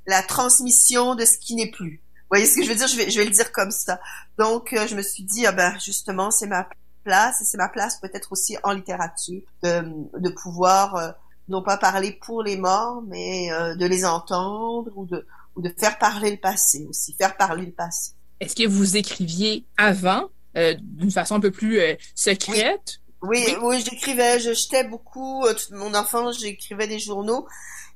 [0.06, 2.02] la transmission de ce qui n'est plus.
[2.04, 2.86] Vous voyez ce que je veux dire?
[2.86, 3.98] Je vais je vais le dire comme ça.
[4.36, 6.68] Donc euh, je me suis dit ah ben justement c'est ma
[7.04, 9.82] place et c'est ma place peut-être aussi en littérature de,
[10.18, 11.10] de pouvoir euh,
[11.48, 15.72] non pas parler pour les morts mais euh, de les entendre ou de ou de
[15.78, 18.12] faire parler le passé aussi faire parler le passé.
[18.40, 21.80] Est-ce que vous écriviez avant euh, d'une façon un peu plus
[22.14, 22.98] secrète?
[23.22, 27.46] Oui, oui, oui j'écrivais, je jetais beaucoup toute mon enfance, j'écrivais des journaux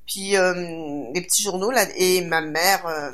[0.05, 3.11] puis des petits journaux là et ma mère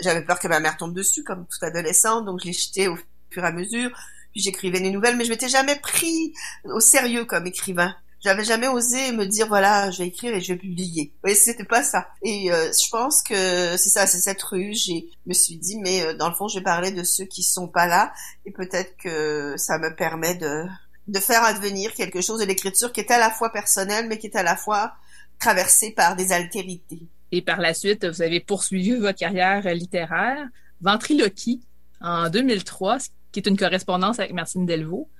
[0.00, 2.96] j'avais peur que ma mère tombe dessus comme toute adolescente donc je les jetais au
[3.30, 3.90] fur et à mesure
[4.36, 6.32] j'écrivais des nouvelles, mais je m'étais jamais pris
[6.64, 7.94] au sérieux comme écrivain.
[8.20, 11.12] J'avais jamais osé me dire voilà, je vais écrire et je vais publier.
[11.22, 12.08] Vous c'était pas ça.
[12.22, 14.72] Et euh, je pense que c'est ça, c'est cette rue.
[14.74, 17.42] J'ai me suis dit mais euh, dans le fond, je vais parler de ceux qui
[17.42, 18.12] sont pas là
[18.44, 20.64] et peut-être que ça me permet de
[21.08, 24.26] de faire advenir quelque chose de l'écriture qui est à la fois personnelle mais qui
[24.26, 24.94] est à la fois
[25.38, 27.06] traversée par des altérités.
[27.32, 30.48] Et par la suite, vous avez poursuivi votre carrière littéraire.
[30.80, 31.60] Ventriloquie,
[32.00, 32.98] en 2003,
[33.36, 35.10] qui est une correspondance avec Martine Delvaux.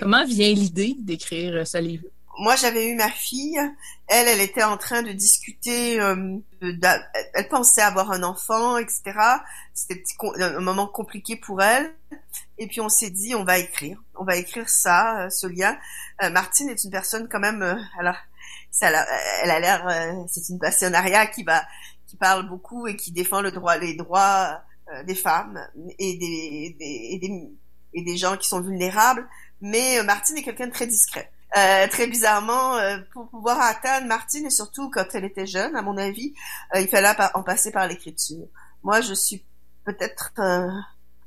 [0.00, 2.04] Comment vient l'idée d'écrire euh, ce livre?
[2.38, 3.58] Moi, j'avais eu ma fille.
[4.06, 6.00] Elle, elle était en train de discuter.
[6.00, 9.02] Euh, elle pensait avoir un enfant, etc.
[9.72, 10.04] C'était
[10.38, 11.92] un moment compliqué pour elle.
[12.58, 14.00] Et puis on s'est dit, on va écrire.
[14.14, 15.76] On va écrire ça, euh, ce lien.
[16.30, 17.62] Martine est une personne quand même.
[17.98, 18.16] alors,
[18.70, 18.88] ça,
[19.42, 20.26] elle a l'air.
[20.28, 21.64] c'est une passionnariat qui va,
[22.06, 24.62] qui parle beaucoup et qui défend le droit, les droits
[25.06, 25.58] des femmes
[25.98, 27.50] et des, des, et des
[27.94, 29.26] et des gens qui sont vulnérables.
[29.60, 31.30] Mais euh, Martine est quelqu'un de très discret.
[31.56, 35.82] Euh, très bizarrement, euh, pour pouvoir atteindre Martine, et surtout quand elle était jeune, à
[35.82, 36.34] mon avis,
[36.74, 38.46] il fallait en passer par l'écriture.
[38.82, 39.44] Moi, je suis
[39.84, 40.32] peut-être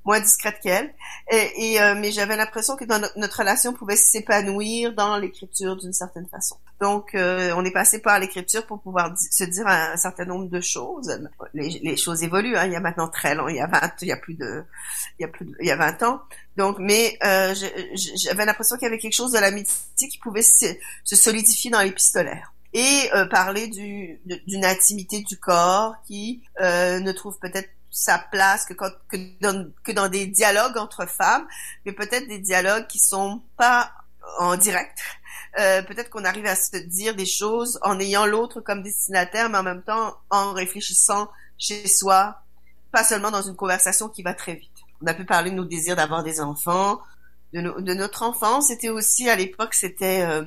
[0.07, 0.93] moins discrète qu'elle.
[1.29, 2.85] Et, euh, mais j'avais l'impression que
[3.19, 6.55] notre relation pouvait s'épanouir dans l'écriture d'une certaine façon.
[6.79, 10.61] Donc, euh, on est passé par l'écriture pour pouvoir se dire un, certain nombre de
[10.61, 11.19] choses.
[11.53, 12.55] Les, les choses évoluent.
[12.55, 12.67] Hein.
[12.67, 13.49] Il y a maintenant très long.
[13.49, 14.63] Il y a 20, il y a plus de,
[15.19, 16.21] il y a plus, de, il y a 20 ans.
[16.55, 17.53] Donc, mais euh,
[18.15, 20.65] j'avais l'impression qu'il y avait quelque chose de l'amitié qui pouvait se,
[21.03, 27.11] se solidifier dans l'épistolaire et euh, parler du, d'une intimité du corps qui euh, ne
[27.11, 31.47] trouve peut-être sa place que, quand, que, dans, que dans des dialogues entre femmes,
[31.85, 33.91] mais peut-être des dialogues qui sont pas
[34.39, 34.97] en direct.
[35.59, 39.57] Euh, peut-être qu'on arrive à se dire des choses en ayant l'autre comme destinataire, mais
[39.57, 42.41] en même temps en réfléchissant chez soi,
[42.91, 44.71] pas seulement dans une conversation qui va très vite.
[45.01, 46.99] On a pu parler de nos désirs d'avoir des enfants,
[47.53, 48.67] de, de notre enfance.
[48.67, 50.43] C'était aussi à l'époque, c'était euh,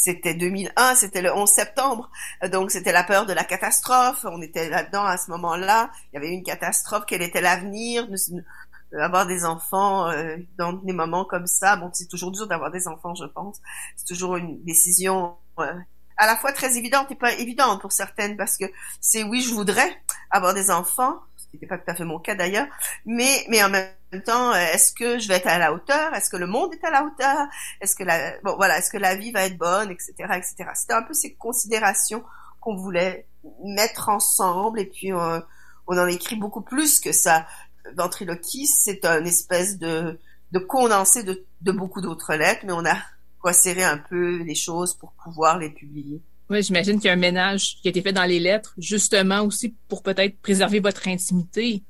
[0.00, 2.10] c'était 2001, c'était le 11 septembre,
[2.50, 4.24] donc c'était la peur de la catastrophe.
[4.24, 5.90] On était là-dedans à ce moment-là.
[6.12, 7.04] Il y avait une catastrophe.
[7.06, 8.08] Quel était l'avenir
[8.98, 12.88] Avoir des enfants euh, dans des moments comme ça, bon, c'est toujours dur d'avoir des
[12.88, 13.60] enfants, je pense.
[13.96, 15.74] C'est toujours une décision euh,
[16.16, 18.64] à la fois très évidente et pas évidente pour certaines, parce que
[19.00, 19.90] c'est oui, je voudrais
[20.30, 21.20] avoir des enfants,
[21.58, 22.66] n'était pas tout à fait mon cas d'ailleurs,
[23.06, 23.88] mais mais en même
[24.24, 26.14] temps, euh, est-ce que je vais être à la hauteur?
[26.14, 27.46] Est-ce que le monde est à la hauteur?
[27.80, 30.70] Est-ce que la bon voilà, est-ce que la vie va être bonne, etc., etc.
[30.74, 32.24] C'était un peu ces considérations
[32.60, 33.26] qu'on voulait
[33.64, 35.40] mettre ensemble et puis euh,
[35.86, 37.46] on en écrit beaucoup plus que ça.
[37.96, 40.18] Ventriloquie, c'est un espèce de
[40.52, 42.96] de condensé de, de beaucoup d'autres lettres, mais on a
[43.52, 46.22] serrer un peu les choses pour pouvoir les publier.
[46.50, 49.42] Oui, j'imagine qu'il y a un ménage qui a été fait dans les lettres, justement
[49.42, 51.82] aussi pour peut-être préserver votre intimité.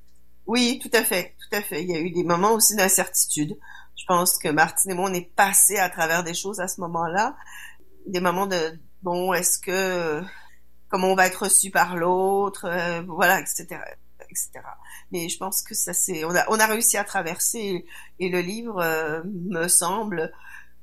[0.46, 1.82] Oui, tout à fait, tout à fait.
[1.82, 3.56] Il y a eu des moments aussi d'incertitude.
[3.96, 6.80] Je pense que Martine et moi, on est passé à travers des choses à ce
[6.80, 7.36] moment-là.
[8.06, 10.22] Des moments de, bon, est-ce que,
[10.88, 13.66] comment on va être reçu par l'autre, euh, voilà, etc.,
[14.30, 14.50] etc.
[15.12, 17.84] Mais je pense que ça c'est, on a, on a réussi à traverser
[18.18, 20.32] et le livre, euh, me semble,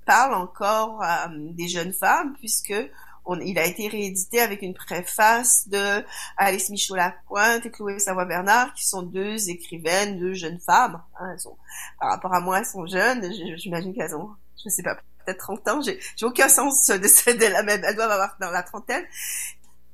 [0.05, 2.73] parle encore à des jeunes femmes puisque
[3.41, 6.03] il a été réédité avec une préface de
[6.37, 11.01] Alice Michaud-Lapointe et Chloé Savoie-Bernard, qui sont deux écrivaines, deux jeunes femmes.
[11.19, 11.51] Hein, elles
[11.99, 13.31] par rapport à moi, elles sont jeunes.
[13.57, 14.29] J'imagine qu'elles ont,
[14.63, 14.95] je sais pas,
[15.25, 15.81] peut-être 30 ans.
[15.81, 17.83] J'ai aucun sens de, de la même.
[17.83, 19.03] Elles doivent avoir dans la trentaine.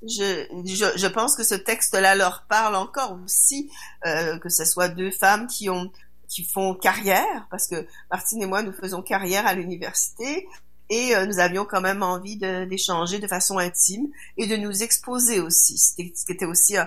[0.04, 3.70] Je, je, je, pense que ce texte-là leur parle encore aussi,
[4.08, 5.92] euh, que ce soit deux femmes qui ont
[6.28, 10.48] qui font carrière, parce que Martine et moi, nous faisons carrière à l'université,
[10.92, 15.40] et euh, nous avions quand même envie d'échanger de, façon intime et de nous exposer
[15.40, 15.78] aussi.
[15.78, 16.84] C'était ce qui était aussi euh,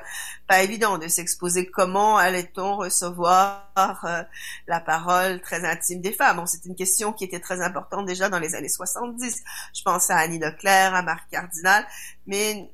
[0.47, 1.71] pas évident de s'exposer.
[1.71, 3.65] Comment allait-on recevoir
[4.05, 4.23] euh,
[4.67, 6.37] la parole très intime des femmes?
[6.37, 9.43] Bon, C'était une question qui était très importante déjà dans les années 70.
[9.75, 11.87] Je pense à Annie Leclerc, à Marc Cardinal,
[12.27, 12.71] mais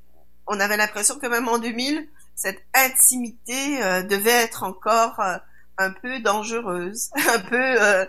[0.48, 3.78] on avait l'impression que même en 2000, cette intimité
[4.08, 5.20] devait être encore
[5.78, 8.08] un peu dangereuse, un peu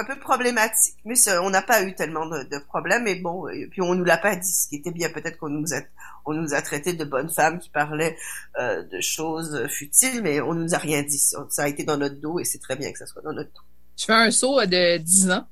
[0.00, 0.96] un peu problématique.
[1.04, 3.06] Mais on n'a pas eu tellement de, problèmes.
[3.06, 5.10] Et bon, et puis on nous l'a pas dit, ce qui était bien.
[5.10, 5.80] Peut-être qu'on nous a,
[6.24, 8.16] on nous a traité de bonnes femmes qui parlaient
[8.58, 11.18] euh, de choses futiles, mais on nous a rien dit.
[11.18, 13.50] Ça a été dans notre dos et c'est très bien que ça soit dans notre
[13.50, 13.62] dos.
[13.96, 15.46] Je fais un saut de 10 ans.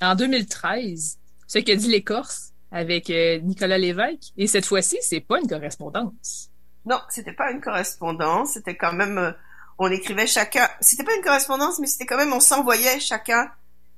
[0.00, 4.32] En 2013, ce qu'a dit l'écorce avec euh, Nicolas Lévesque.
[4.36, 6.50] Et cette fois-ci, c'est pas une correspondance.
[6.86, 8.52] Non, c'était pas une correspondance.
[8.54, 9.32] C'était quand même, euh,
[9.78, 10.68] on écrivait chacun.
[10.80, 13.50] C'était pas une correspondance, mais c'était quand même, on s'envoyait chacun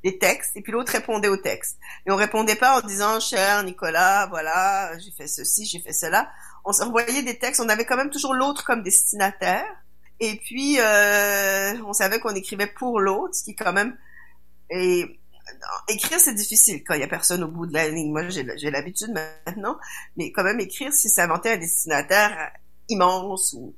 [0.05, 1.79] des textes, et puis l'autre répondait au texte.
[2.07, 6.31] Et on répondait pas en disant, cher Nicolas, voilà, j'ai fait ceci, j'ai fait cela.
[6.65, 9.67] On s'envoyait des textes, on avait quand même toujours l'autre comme destinataire.
[10.21, 13.97] Et puis, euh, on savait qu'on écrivait pour l'autre, ce qui quand même...
[14.71, 15.21] Et
[15.89, 18.11] écrire, c'est difficile quand il y a personne au bout de la ligne.
[18.11, 19.79] Moi, j'ai l'habitude maintenant,
[20.17, 22.53] mais quand même écrire, si s'inventer un destinataire
[22.89, 23.75] immense ou,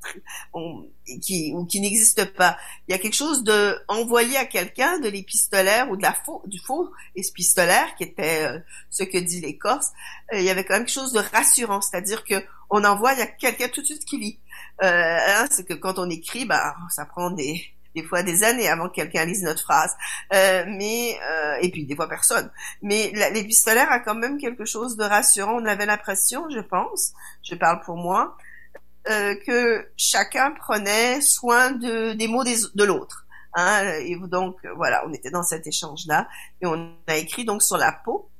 [1.23, 2.57] qui, ou qui n'existe pas.
[2.89, 6.43] Il y a quelque chose de envoyé à quelqu'un de l'épistolaire ou de la faux,
[6.47, 8.59] du faux épistolaire qui était euh,
[8.91, 9.89] ce que dit l'écorce.
[10.33, 13.27] Euh, il y avait quand même quelque chose de rassurant, c'est-à-dire que on envoie à
[13.27, 14.39] quelqu'un tout de suite qui lit.
[14.83, 17.63] Euh, hein, c'est que quand on écrit, bah, ça prend des,
[17.95, 19.95] des fois des années avant que quelqu'un lise notre phrase.
[20.33, 21.19] Euh, mais
[21.61, 22.51] et puis des fois personne.
[22.83, 25.55] Mais l'épistolaire a quand même quelque chose de rassurant.
[25.61, 28.37] On avait l'impression, je pense, je parle pour moi,
[29.09, 33.27] euh, que chacun prenait soin de, des mots de l'autre.
[33.55, 36.29] Hein, et donc voilà, on était dans cet échange-là
[36.61, 38.31] et on a écrit donc sur la peau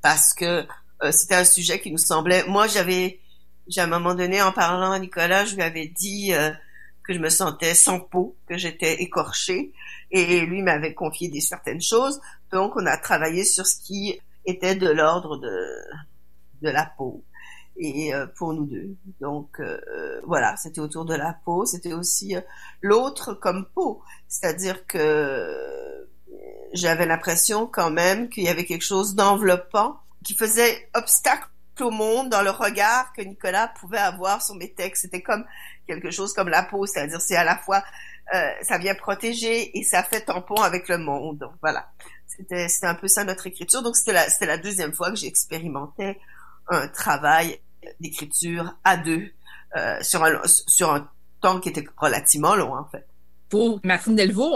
[0.00, 0.66] parce que
[1.02, 2.44] euh, c'était un sujet qui nous semblait.
[2.46, 3.20] Moi, j'avais,
[3.76, 6.50] à un moment donné, en parlant à Nicolas, je lui avais dit euh,
[7.04, 9.72] que je me sentais sans peau, que j'étais écorchée,
[10.10, 12.20] et lui m'avait confié des certaines choses.
[12.52, 15.56] Donc, on a travaillé sur ce qui était de l'ordre de
[16.62, 17.24] de la peau
[17.82, 18.96] et euh, pour nous deux.
[19.20, 22.40] Donc euh, voilà, c'était autour de la peau, c'était aussi euh,
[22.80, 26.08] l'autre comme peau, c'est-à-dire que
[26.72, 31.48] j'avais l'impression quand même qu'il y avait quelque chose d'enveloppant qui faisait obstacle
[31.80, 35.02] au monde dans le regard que Nicolas pouvait avoir sur mes textes.
[35.02, 35.44] C'était comme
[35.88, 37.82] quelque chose comme la peau, c'est-à-dire c'est à la fois
[38.62, 41.36] ça vient protéger et ça fait tampon avec le monde.
[41.36, 41.90] Donc, voilà,
[42.26, 43.82] c'était un peu ça notre écriture.
[43.82, 46.18] Donc c'était la la deuxième fois que j'expérimentais
[46.68, 47.60] un travail
[48.00, 49.30] d'écriture à deux
[49.76, 51.08] euh, sur, un, sur un
[51.40, 53.06] temps qui était relativement long, en fait.
[53.48, 54.54] Pour Martine Delvaux,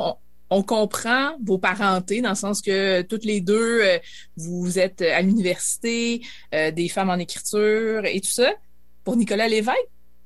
[0.50, 3.98] on, comprend vos parentés dans le sens que toutes les deux, euh,
[4.36, 6.22] vous êtes à l'université,
[6.54, 8.52] euh, des femmes en écriture et tout ça.
[9.04, 9.76] Pour Nicolas Lévesque,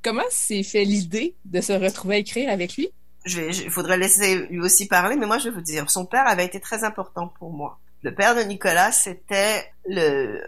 [0.02, 2.90] comment s'est fait l'idée de se retrouver à écrire avec lui?
[3.26, 6.46] il faudrait laisser lui aussi parler, mais moi je vais vous dire, son père avait
[6.46, 7.78] été très important pour moi.
[8.02, 9.70] Le père de Nicolas, c'était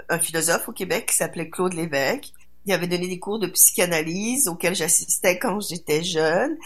[0.08, 2.32] un philosophe au Québec qui s'appelait Claude Lévesque.
[2.66, 6.56] Il avait donné des cours de psychanalyse auxquels j'assistais quand j'étais jeune.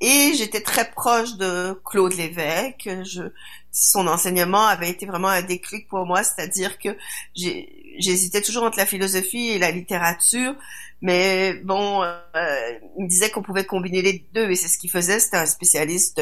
[0.00, 2.88] Et j'étais très proche de Claude Lévesque.
[3.04, 3.22] Je,
[3.72, 6.96] son enseignement avait été vraiment un déclic pour moi, c'est-à-dire que
[7.34, 10.54] j'hésitais toujours entre la philosophie et la littérature,
[11.00, 14.90] mais bon, euh, il me disait qu'on pouvait combiner les deux, et c'est ce qu'il
[14.90, 15.20] faisait.
[15.20, 16.20] C'était un spécialiste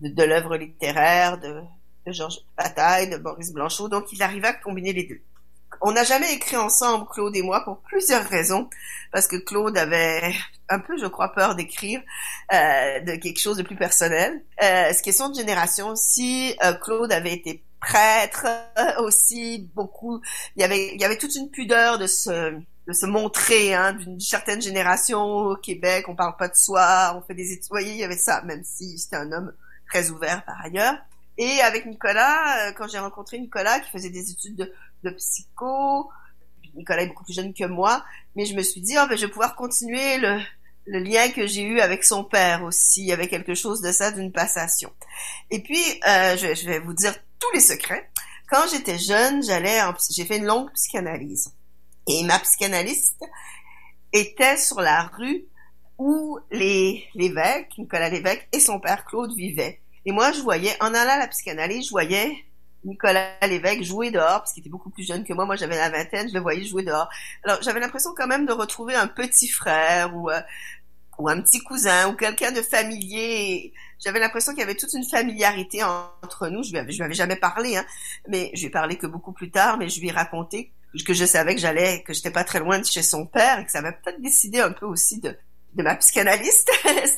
[0.00, 1.60] de, l'œuvre littéraire, de,
[2.06, 5.20] de Georges Bataille, de Boris Blanchot, donc il arrivait à combiner les deux.
[5.80, 8.68] On n'a jamais écrit ensemble, Claude et moi, pour plusieurs raisons,
[9.12, 10.34] parce que Claude avait
[10.68, 12.00] un peu, je crois, peur d'écrire
[12.52, 14.42] euh, de quelque chose de plus personnel.
[14.62, 16.54] Euh, c'est question de génération aussi.
[16.64, 18.46] Euh, Claude avait été prêtre
[18.78, 20.20] euh, aussi, beaucoup.
[20.56, 22.54] Il y avait, il y avait toute une pudeur de se
[22.86, 26.04] de se montrer hein, d'une certaine génération au Québec.
[26.08, 27.68] On parle pas de soi, on fait des études.
[27.80, 29.52] il y avait ça, même si c'était un homme
[29.88, 30.94] très ouvert par ailleurs.
[31.38, 34.72] Et avec Nicolas, euh, quand j'ai rencontré Nicolas qui faisait des études de,
[35.04, 36.10] de psycho,
[36.74, 39.26] Nicolas est beaucoup plus jeune que moi, mais je me suis dit, oh, ben, je
[39.26, 40.40] vais pouvoir continuer le,
[40.86, 43.02] le lien que j'ai eu avec son père aussi.
[43.02, 44.92] Il y avait quelque chose de ça, d'une passation.
[45.50, 48.10] Et puis, euh, je, je, vais vous dire tous les secrets.
[48.48, 49.80] Quand j'étais jeune, j'allais,
[50.10, 51.52] j'ai fait une longue psychanalyse.
[52.08, 53.24] Et ma psychanalyste
[54.12, 55.44] était sur la rue
[55.98, 59.80] où les l'évêque, Nicolas Lévesque, et son père Claude vivaient.
[60.06, 62.32] Et moi, je voyais, en allant à la psychanalyse, je voyais
[62.84, 65.44] Nicolas Lévesque jouer dehors, parce qu'il était beaucoup plus jeune que moi.
[65.44, 67.08] Moi, j'avais la vingtaine, je le voyais jouer dehors.
[67.44, 70.40] Alors, j'avais l'impression quand même de retrouver un petit frère ou, euh,
[71.26, 73.72] un petit cousin ou quelqu'un de familier.
[73.98, 76.62] J'avais l'impression qu'il y avait toute une familiarité entre nous.
[76.62, 77.84] Je lui avais, lui avais jamais parlé, hein,
[78.28, 80.72] mais je lui ai parlé que beaucoup plus tard, mais je lui ai raconté
[81.04, 83.64] que je savais que j'allais, que j'étais pas très loin de chez son père et
[83.64, 85.36] que ça m'a peut-être décidé un peu aussi de,
[85.76, 86.70] de ma psychanalyste,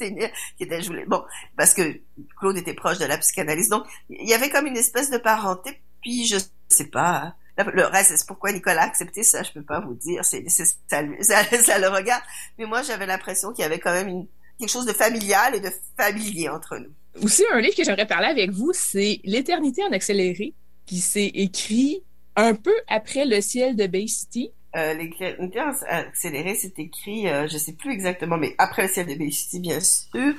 [0.56, 1.22] qui était, je voulais, bon,
[1.56, 2.00] parce que
[2.38, 3.70] Claude était proche de la psychanalyste.
[3.70, 6.36] Donc, il y avait comme une espèce de parenté, puis je
[6.68, 10.24] sais pas, le reste, c'est pourquoi Nicolas a accepté ça, je peux pas vous dire,
[10.24, 11.02] c'est, ça, ça,
[11.62, 12.22] ça, le regarde.
[12.58, 14.26] Mais moi, j'avais l'impression qu'il y avait quand même une,
[14.58, 16.90] quelque chose de familial et de familier entre nous.
[17.22, 20.54] Aussi, un livre que j'aimerais parler avec vous, c'est L'éternité en accéléré,
[20.86, 22.02] qui s'est écrit
[22.36, 24.50] un peu après Le ciel de Bay City.
[24.76, 29.60] Euh, L'éternité en accéléré, c'est écrit, euh, je sais plus exactement, mais après Le City,
[29.60, 30.34] bien sûr.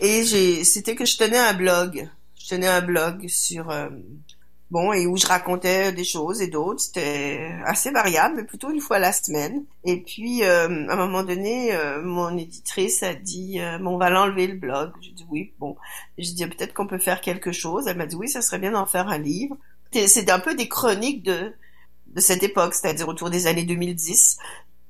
[0.00, 2.08] Et j'ai, c'était que je tenais un blog.
[2.38, 3.70] Je tenais un blog sur...
[3.70, 3.88] Euh,
[4.70, 6.80] bon, et où je racontais des choses et d'autres.
[6.80, 9.64] C'était assez variable, mais plutôt une fois la semaine.
[9.84, 13.98] Et puis, euh, à un moment donné, euh, mon éditrice a dit, euh, bon, on
[13.98, 14.92] va l'enlever le blog.
[15.00, 15.76] J'ai dit oui, bon.
[16.18, 17.86] J'ai dit peut-être qu'on peut faire quelque chose.
[17.86, 19.56] Elle m'a dit oui, ça serait bien d'en faire un livre.
[19.92, 21.52] C'était un peu des chroniques de
[22.10, 24.38] de cette époque, c'est-à-dire autour des années 2010.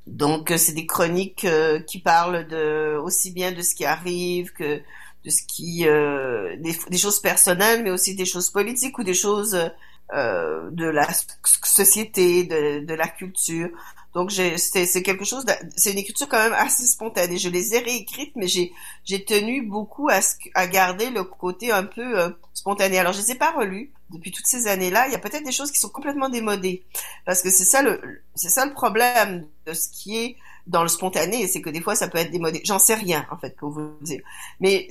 [0.07, 1.47] Donc, c'est des chroniques
[1.87, 4.81] qui parlent de aussi bien de ce qui arrive que
[5.25, 9.71] de ce qui euh, des, choses personnelles, mais aussi des choses politiques ou des choses
[10.15, 11.09] euh, de la
[11.45, 13.69] société, de, de la culture.
[14.15, 15.45] Donc c'est quelque chose,
[15.77, 17.39] c'est une écriture quand même assez spontanée.
[17.39, 18.73] Je les ai réécrites, mais j'ai
[19.05, 20.21] j'ai tenu beaucoup à,
[20.55, 22.99] à garder le côté un peu euh, spontané.
[22.99, 25.07] Alors je les ai pas relues depuis toutes ces années-là.
[25.07, 26.85] Il y a peut-être des choses qui sont complètement démodées,
[27.25, 30.37] parce que c'est ça le c'est ça le problème de ce qui est
[30.67, 32.61] dans le spontané, c'est que des fois ça peut être démodé.
[32.65, 34.21] J'en sais rien en fait pour vous dire.
[34.61, 34.87] Mais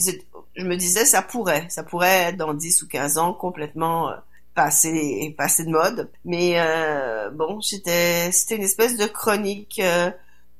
[0.55, 4.15] je me disais ça pourrait, ça pourrait être dans 10 ou 15 ans complètement euh,
[4.55, 6.09] passé passé de mode.
[6.25, 10.11] Mais euh, bon, c'était c'était une espèce de chronique euh,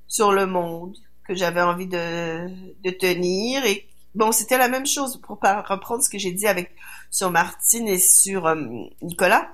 [0.08, 0.96] sur le monde
[1.28, 2.48] que j'avais envie de
[2.84, 6.72] de tenir et bon, c'était la même chose pour reprendre ce que j'ai dit avec
[7.10, 8.56] sur Martine et sur euh,
[9.02, 9.50] Nicolas.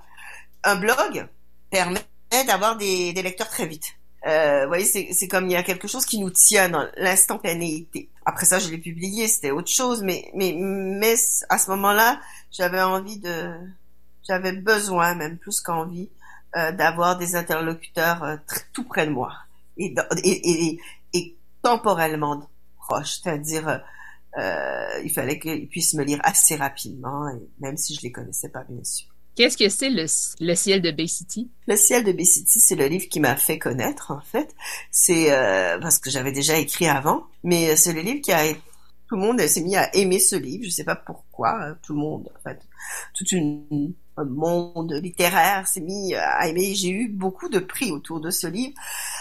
[0.63, 1.27] Un blog
[1.69, 2.01] permet
[2.43, 3.95] d'avoir des, lecteurs très vite.
[4.27, 8.09] Euh, vous voyez, c'est comme il y a quelque chose qui nous tient dans l'instantanéité.
[8.25, 11.13] Après ça, je l'ai publié, c'était autre chose, mais mais mais
[11.49, 12.19] à ce moment-là,
[12.51, 13.53] j'avais envie de,
[14.27, 16.09] j'avais besoin même plus qu'envie
[16.57, 18.37] euh, d'avoir des interlocuteurs euh,
[18.73, 19.31] tout près de moi
[19.77, 19.93] et
[20.23, 20.79] et, et,
[21.13, 22.49] et temporellement
[22.79, 23.83] proches, c'est-à-dire
[24.37, 28.49] euh, il fallait qu'ils puissent me lire assez rapidement, et même si je les connaissais
[28.49, 29.07] pas bien sûr.
[29.35, 30.05] Qu'est-ce que c'est le,
[30.39, 31.51] le, ciel de Bay City?
[31.67, 34.55] Le ciel de Bay City, c'est le livre qui m'a fait connaître, en fait.
[34.91, 38.45] C'est euh, parce que j'avais déjà écrit avant, mais c'est le livre qui a
[39.07, 40.63] tout le monde s'est mis à aimer ce livre.
[40.65, 41.61] Je sais pas pourquoi.
[41.61, 42.59] Hein, tout le monde, en fait,
[43.13, 43.91] tout une, un
[44.23, 46.73] monde littéraire s'est mis à aimer.
[46.75, 48.73] J'ai eu beaucoup de prix autour de ce livre.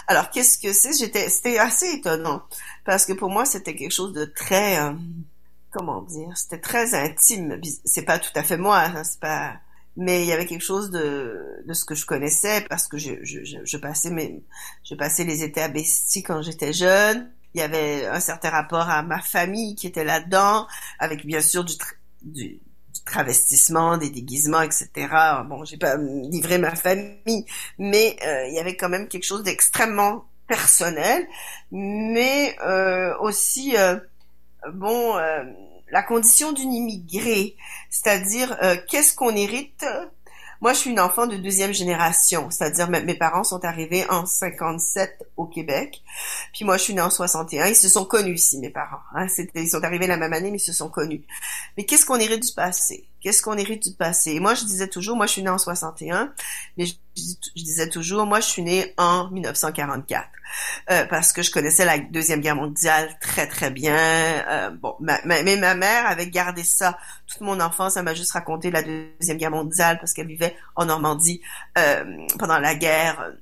[0.06, 0.96] Alors qu'est-ce que c'est?
[0.96, 2.42] J'étais, c'était assez étonnant
[2.84, 4.92] parce que pour moi c'était quelque chose de très, euh,
[5.72, 7.60] comment dire, c'était très intime.
[7.84, 8.78] C'est pas tout à fait moi.
[8.78, 9.54] Hein, c'est pas
[9.96, 13.12] mais il y avait quelque chose de, de ce que je connaissais parce que je,
[13.22, 14.42] je, je, passais mes,
[14.82, 17.30] je passais les étés à Bestie quand j'étais jeune.
[17.54, 20.66] Il y avait un certain rapport à ma famille qui était là-dedans,
[20.98, 21.74] avec bien sûr du,
[22.22, 22.60] du,
[23.04, 24.88] travestissement, des déguisements, etc.
[25.46, 27.44] Bon, j'ai pas livré ma famille,
[27.78, 31.26] mais euh, il y avait quand même quelque chose d'extrêmement personnel,
[31.70, 33.96] mais euh, aussi euh,
[34.72, 35.14] bon
[35.94, 37.56] la condition d'une immigrée,
[37.88, 39.86] c'est-à-dire euh, qu'est-ce qu'on hérite.
[40.64, 45.28] Moi, je suis une enfant de deuxième génération, c'est-à-dire mes parents sont arrivés en 57
[45.36, 46.02] au Québec,
[46.54, 47.66] puis moi, je suis née en 61.
[47.66, 49.02] Ils se sont connus ici, mes parents.
[49.14, 51.20] Hein, ils sont arrivés la même année, mais ils se sont connus.
[51.76, 53.06] Mais qu'est-ce qu'on hérite du passé?
[53.24, 54.38] Qu'est-ce qu'on hérite du passé?
[54.38, 56.34] Moi, je disais toujours, moi, je suis née en 61,
[56.76, 56.92] mais je,
[57.56, 60.28] disais toujours, moi, je suis née en 1944,
[60.90, 63.96] euh, parce que je connaissais la deuxième guerre mondiale très très bien.
[63.96, 67.96] Euh, bon, mais ma mère avait gardé ça toute mon enfance.
[67.96, 71.40] Elle m'a juste raconté la deuxième guerre mondiale parce qu'elle vivait en Normandie
[71.78, 72.04] euh,
[72.38, 73.32] pendant la guerre.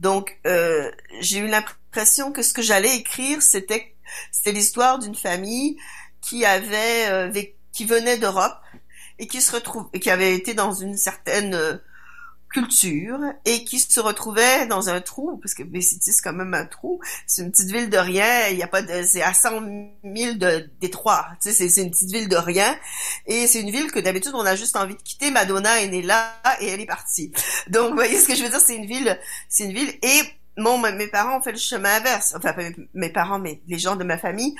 [0.00, 3.94] Donc, euh, j'ai eu l'impression que ce que j'allais écrire, c'était
[4.32, 5.76] c'était l'histoire d'une famille
[6.20, 8.56] qui avait euh, qui venait d'Europe
[9.20, 11.76] et qui se retrouve, qui avait été dans une certaine euh,
[12.48, 16.64] culture et qui se retrouvait dans un trou, parce que City c'est quand même un
[16.64, 19.50] trou, c'est une petite ville de rien, il y a pas de, c'est à 100
[20.02, 22.76] 000 de Détroit, tu sais, c'est une petite ville de rien,
[23.26, 26.02] et c'est une ville que d'habitude on a juste envie de quitter, Madonna est née
[26.02, 27.30] là et elle est partie.
[27.68, 29.18] Donc, vous voyez ce que je veux dire, c'est une ville,
[29.48, 30.22] c'est une ville, et
[30.56, 32.34] mon, mes parents ont fait le chemin inverse.
[32.36, 32.54] Enfin,
[32.94, 34.54] mes parents, mais les gens de ma famille,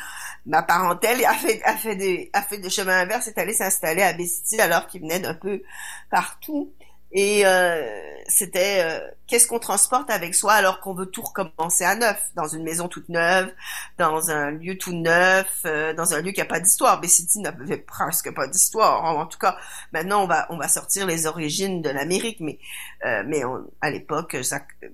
[0.46, 4.02] ma parentèle a fait, a fait des, a fait des chemins inverses, est allé s'installer
[4.02, 5.62] à Bestie alors qu'ils venaient d'un peu
[6.10, 6.72] partout.
[7.12, 7.82] Et euh,
[8.28, 9.00] c'était euh,
[9.30, 12.88] qu'est-ce qu'on transporte avec soi alors qu'on veut tout recommencer à neuf, dans une maison
[12.88, 13.52] toute neuve,
[13.96, 17.00] dans un lieu tout neuf, euh, dans un lieu qui a pas d'histoire.
[17.04, 19.04] City n'avait presque pas d'histoire.
[19.04, 19.56] En, tout cas,
[19.92, 22.58] maintenant on va on va sortir les origines de l'Amérique, mais
[23.26, 23.42] mais
[23.80, 24.36] à l'époque,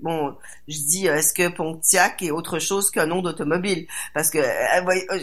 [0.00, 0.36] bon,
[0.68, 3.86] je dis est-ce que Pontiac est autre chose qu'un nom d'automobile?
[4.14, 4.38] Parce que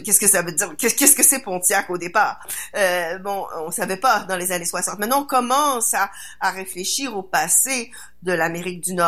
[0.01, 0.75] qu'est-ce que ça veut dire?
[0.77, 2.45] Qu'est-ce que c'est Pontiac au départ?
[3.21, 4.99] Bon, on savait pas dans les années 60.
[4.99, 6.09] Maintenant, on commence à,
[6.39, 7.91] à réfléchir au passé
[8.23, 9.02] de l'Amérique du Nord.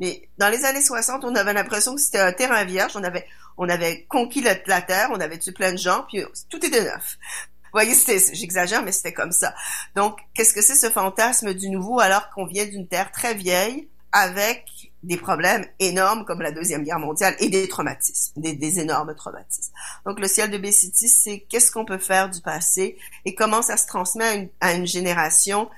[0.00, 2.92] Mais dans les années 60, on avait l'impression que c'était un terrain vierge.
[2.96, 3.26] On avait,
[3.56, 7.18] on avait conquis la, terre, on avait tué plein de gens, puis tout était neuf.
[7.64, 7.94] Vous voyez,
[8.32, 9.54] j'exagère, mais c'était comme ça.
[9.94, 13.88] Donc, qu'est-ce que c'est ce fantasme du nouveau alors qu'on vient d'une terre très vieille
[14.12, 14.64] avec
[15.02, 19.72] des problèmes énormes comme la Deuxième Guerre mondiale et des traumatismes, des, énormes traumatismes.
[20.06, 23.76] Donc, le ciel de Bay-City, c'est qu'est-ce qu'on peut faire du passé et comment ça
[23.76, 25.68] se transmet à une génération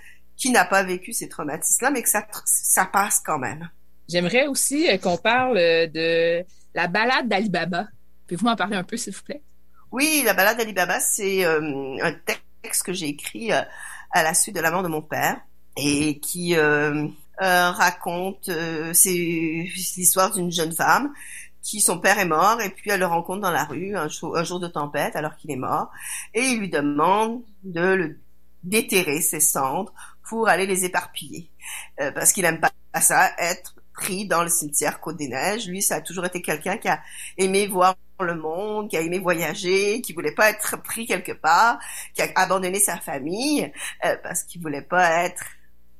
[0.41, 3.69] qui n'a pas vécu ces traumatismes-là, mais que ça, ça passe quand même.
[4.09, 7.87] J'aimerais aussi euh, qu'on parle euh, de la balade d'Ali Baba.
[8.27, 9.43] Pouvez-vous m'en parler un peu, s'il vous plaît?
[9.93, 12.13] Oui, la balade d'Ali Baba, c'est euh, un
[12.63, 15.41] texte que j'ai écrit à la suite de la mort de mon père
[15.77, 16.57] et qui
[17.39, 18.51] raconte,
[18.93, 21.13] c'est l'histoire d'une jeune femme
[21.63, 24.37] qui son père est mort et puis elle le rencontre dans la rue un jour,
[24.37, 25.91] un jour de tempête alors qu'il est mort
[26.35, 28.21] et il lui demande de le
[28.63, 29.93] déterrer ses cendres
[30.31, 31.51] pour aller les éparpiller.
[32.01, 32.71] Euh, parce qu'il aime pas
[33.01, 35.67] ça, être pris dans le cimetière Côte-des-Neiges.
[35.67, 37.01] Lui, ça a toujours été quelqu'un qui a
[37.37, 41.81] aimé voir le monde, qui a aimé voyager, qui voulait pas être pris quelque part,
[42.15, 43.73] qui a abandonné sa famille
[44.05, 45.43] euh, parce qu'il voulait pas être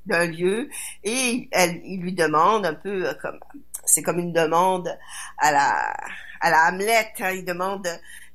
[0.07, 0.69] d'un lieu.
[1.03, 3.41] Et elle, il lui demande un peu euh, comme,
[3.85, 4.97] c'est comme une demande
[5.39, 5.97] à la
[6.41, 7.13] à la Hamlet.
[7.19, 7.89] Hein, il demande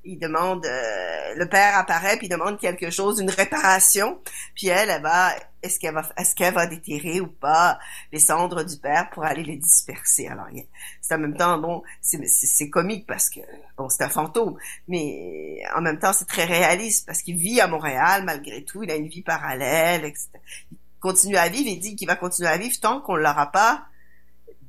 [0.04, 4.22] il demande, le père apparaît puis il demande quelque chose, une réparation,
[4.54, 5.32] puis elle, elle va,
[5.66, 7.80] est-ce qu'elle va, est-ce qu'elle va déterrer ou pas
[8.12, 10.28] les cendres du père pour aller les disperser?
[10.28, 10.48] Alors,
[11.02, 13.40] c'est en même temps, bon, c'est comique parce que,
[13.78, 14.58] bon, c'est un fantôme,
[14.88, 18.92] mais en même temps, c'est très réaliste parce qu'il vit à Montréal malgré tout, il
[18.92, 20.30] a une vie parallèle, etc.
[20.72, 23.86] Il continue à vivre et dit qu'il va continuer à vivre tant qu'on l'aura pas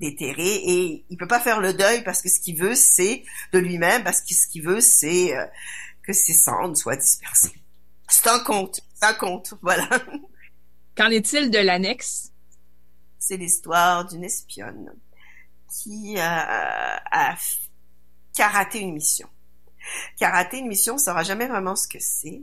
[0.00, 3.58] déterré et il peut pas faire le deuil parce que ce qu'il veut c'est de
[3.58, 5.46] lui-même parce que ce qu'il veut c'est euh,
[6.02, 7.54] que ses cendres soient dispersées.
[8.08, 9.88] C'est un conte, c'est un conte, voilà.
[10.96, 12.32] Qu'en est-il de l'annexe?
[13.18, 14.94] C'est l'histoire d'une espionne
[15.68, 17.36] qui a, a,
[18.38, 19.28] raté une mission.
[20.16, 22.42] Qui a raté une mission, on saura jamais vraiment ce que c'est.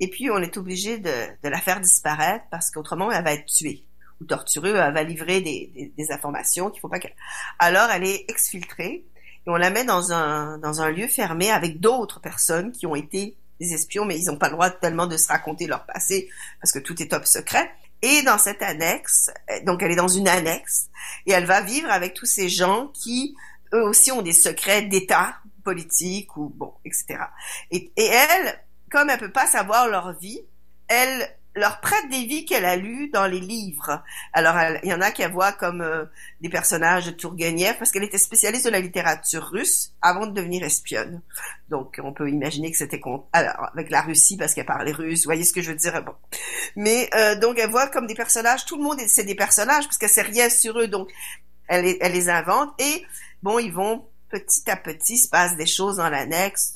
[0.00, 1.10] Et puis on est obligé de,
[1.42, 3.84] de la faire disparaître parce qu'autrement elle va être tuée
[4.20, 7.14] ou tortureux va livrer des, des, informations qu'il faut pas qu'elle.
[7.58, 9.04] Alors elle est exfiltrée
[9.46, 12.96] et on la met dans un dans un lieu fermé avec d'autres personnes qui ont
[12.96, 16.30] été des espions, mais ils n'ont pas le droit tellement de se raconter leur passé
[16.62, 17.70] parce que tout est top secret.
[18.02, 19.30] Et dans cette annexe,
[19.64, 20.88] donc elle est dans une annexe
[21.26, 23.36] et elle va vivre avec tous ces gens qui
[23.74, 27.18] eux aussi ont des secrets d'État politique ou bon, etc.
[27.70, 28.58] Et, et elle,
[28.90, 30.40] comme elle peut pas savoir leur vie,
[30.88, 34.02] elle leur prête des vies qu'elle a lues dans les livres.
[34.32, 36.04] Alors, il y en a qui voient comme euh,
[36.40, 41.22] des personnages de parce qu'elle était spécialiste de la littérature russe avant de devenir espionne.
[41.68, 43.00] Donc, on peut imaginer que c'était
[43.32, 45.20] alors avec la Russie parce qu'elle parlait russe.
[45.20, 46.14] Vous voyez ce que je veux dire Bon,
[46.76, 48.64] mais euh, donc elle voit comme des personnages.
[48.64, 50.88] Tout le monde c'est des personnages parce qu'elle sait rien sur eux.
[50.88, 51.10] Donc,
[51.68, 53.04] elle, elle les invente et
[53.42, 56.74] bon, ils vont petit à petit, il se passe des choses dans l'annexe.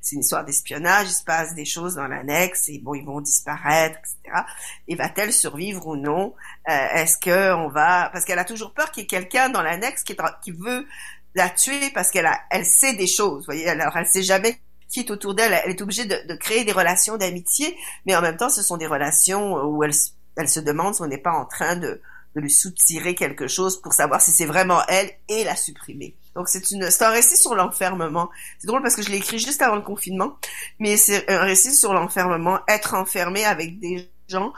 [0.00, 3.20] C'est une histoire d'espionnage, il se passe des choses dans l'annexe et bon, ils vont
[3.20, 4.42] disparaître, etc.
[4.88, 6.34] Et va-t-elle survivre ou non?
[6.68, 9.62] Euh, Est-ce que on va Parce qu'elle a toujours peur qu'il y ait quelqu'un dans
[9.62, 10.86] l'annexe qui, qui veut
[11.34, 13.44] la tuer parce qu'elle a, elle sait des choses.
[13.46, 15.52] Voyez, alors elle sait jamais qui est autour d'elle.
[15.64, 17.76] Elle est obligée de, de créer des relations d'amitié,
[18.06, 19.92] mais en même temps, ce sont des relations où elle,
[20.36, 22.00] elle se demande si on n'est pas en train de
[22.36, 26.14] de lui soutirer quelque chose pour savoir si c'est vraiment elle et la supprimer.
[26.36, 28.28] Donc c'est une, c'est un récit sur l'enfermement.
[28.58, 30.36] C'est drôle parce que je l'ai écrit juste avant le confinement,
[30.78, 34.52] mais c'est un récit sur l'enfermement, être enfermé avec des gens.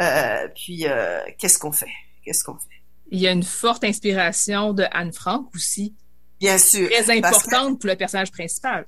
[0.00, 1.90] Euh, puis euh, qu'est-ce qu'on fait?
[2.24, 2.68] Qu'est-ce qu'on fait?
[3.10, 5.94] Il y a une forte inspiration de Anne Frank aussi.
[6.38, 6.88] Bien sûr.
[6.88, 8.84] Très importante pour le personnage principal.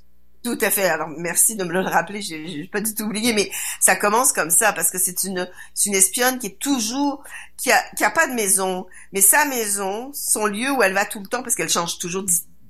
[0.46, 0.88] Tout à fait.
[0.88, 2.22] Alors merci de me le rappeler.
[2.22, 5.50] J'ai pas du tout oublié, mais ça commence comme ça parce que c'est une
[5.86, 7.24] une espionne qui est toujours
[7.56, 11.04] qui a qui a pas de maison, mais sa maison, son lieu où elle va
[11.04, 12.24] tout le temps parce qu'elle change toujours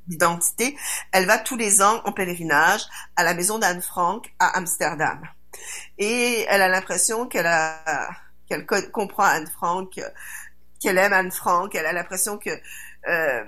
[0.06, 0.74] d'identité.
[1.12, 2.80] Elle va tous les ans en pèlerinage
[3.14, 5.20] à la maison d'Anne Frank à Amsterdam.
[5.98, 8.08] Et elle a l'impression qu'elle a
[8.48, 10.00] qu'elle comprend Anne Frank,
[10.80, 11.74] qu'elle aime Anne Frank.
[11.74, 12.58] Elle a l'impression que
[13.08, 13.44] euh,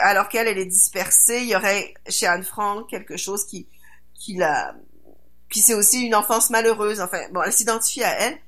[0.00, 3.68] alors qu'elle elle est dispersée, il y aurait chez Anne Frank quelque chose qui
[4.14, 4.74] qui la
[5.48, 7.00] puis c'est aussi une enfance malheureuse.
[7.00, 8.38] Enfin, bon, elle s'identifie à elle.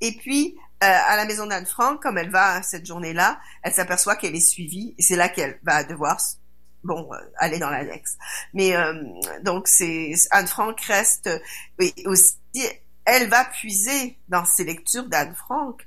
[0.00, 4.16] Et puis euh, à la maison d'Anne Frank, comme elle va cette journée-là, elle s'aperçoit
[4.16, 6.20] qu'elle est suivie et c'est là qu'elle va devoir
[6.84, 8.16] bon euh, aller dans l'annexe.
[8.54, 8.94] Mais euh,
[9.42, 11.30] donc c'est Anne Frank reste
[11.78, 12.36] oui, aussi
[13.04, 15.86] elle va puiser dans ses lectures d'Anne Frank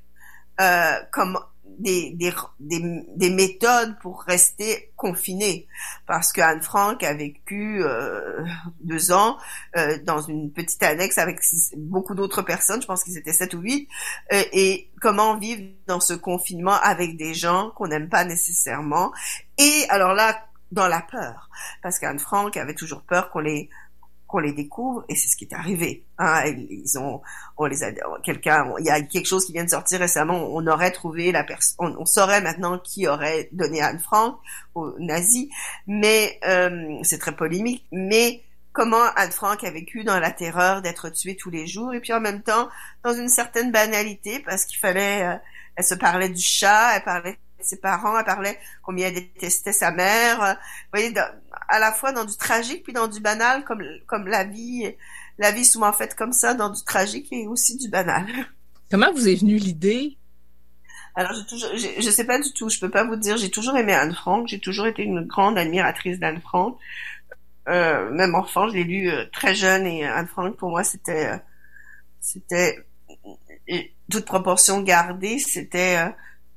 [0.59, 1.39] euh, comme
[1.82, 5.67] des, des, des, méthodes pour rester confinée.
[6.05, 8.43] Parce qu'Anne Frank a vécu euh,
[8.82, 9.38] deux ans
[9.77, 11.39] euh, dans une petite annexe avec
[11.77, 13.88] beaucoup d'autres personnes, je pense qu'ils étaient sept ou huit,
[14.32, 19.11] euh, et comment vivre dans ce confinement avec des gens qu'on n'aime pas nécessairement.
[19.57, 21.49] Et alors là, dans la peur,
[21.84, 23.69] parce qu'Anne Frank avait toujours peur qu'on les
[24.32, 26.05] qu'on les découvre et c'est ce qui est arrivé.
[26.17, 27.21] Hein, ils ont,
[27.57, 27.91] on les a,
[28.23, 30.47] quelqu'un, il y a quelque chose qui vient de sortir récemment.
[30.51, 34.39] On aurait trouvé la personne, on, saurait maintenant qui aurait donné Anne Frank
[34.73, 35.49] aux nazis,
[35.86, 37.86] mais euh, c'est très polémique.
[37.91, 41.99] Mais comment Anne Frank a vécu dans la terreur d'être tuée tous les jours et
[41.99, 42.69] puis en même temps
[43.03, 45.36] dans une certaine banalité parce qu'il fallait, euh,
[45.75, 49.91] elle se parlait du chat, elle parlait ses parents, elle parlait combien elle détestait sa
[49.91, 50.43] mère.
[50.43, 51.14] Euh, vous voyez,
[51.70, 54.93] à la fois dans du tragique puis dans du banal, comme comme la vie,
[55.38, 58.26] la vie souvent faite comme ça, dans du tragique et aussi du banal.
[58.89, 60.18] Comment vous est venue l'idée?
[61.16, 63.38] Alors, j'ai toujours, je sais pas du tout, je peux pas vous dire.
[63.38, 64.47] J'ai toujours aimé Anne Frank.
[64.47, 66.78] J'ai toujours été une grande admiratrice d'Anne Frank.
[67.68, 71.39] Euh, même enfant, je l'ai lu euh, très jeune et Anne Frank pour moi c'était,
[72.20, 72.84] c'était
[74.09, 75.38] toute proportion gardée.
[75.39, 76.12] C'était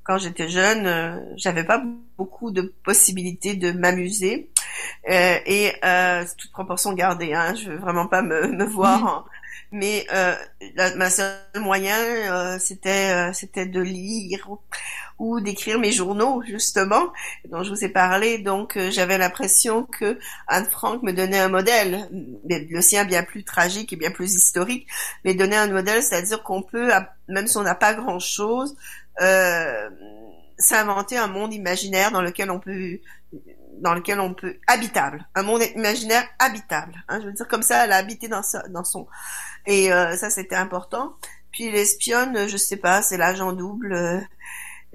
[0.05, 1.83] quand j'étais jeune, euh, j'avais pas
[2.19, 4.51] beaucoup de possibilités de m'amuser
[5.11, 7.33] euh, et euh, toute proportion gardée.
[7.33, 9.01] Hein, je veux vraiment pas me, me voir.
[9.01, 9.31] Mhm.
[9.73, 10.35] Mais euh,
[10.97, 14.49] ma seul moyen, euh, c'était c'était de lire
[15.19, 17.13] ou d'écrire mes journaux justement
[17.51, 18.39] dont je vous ai parlé.
[18.39, 22.09] Donc j'avais l'impression que Anne Frank me donnait un modèle,
[22.49, 24.87] mais le sien bien plus tragique et bien plus historique,
[25.25, 26.91] mais donnait un modèle, c'est-à-dire qu'on peut,
[27.29, 28.77] même si on n'a pas grand-chose,
[29.21, 29.91] euh,
[30.59, 33.01] s'inventer un monde imaginaire dans lequel on peut
[33.81, 35.27] dans lequel on peut habitable.
[35.35, 38.85] Un monde imaginaire habitable hein, je veux dire comme ça elle a habité dans dans
[38.85, 39.07] son
[39.67, 41.17] et euh, ça c'était important.
[41.51, 44.21] Puis l'espionne je sais pas c'est l'agent double euh,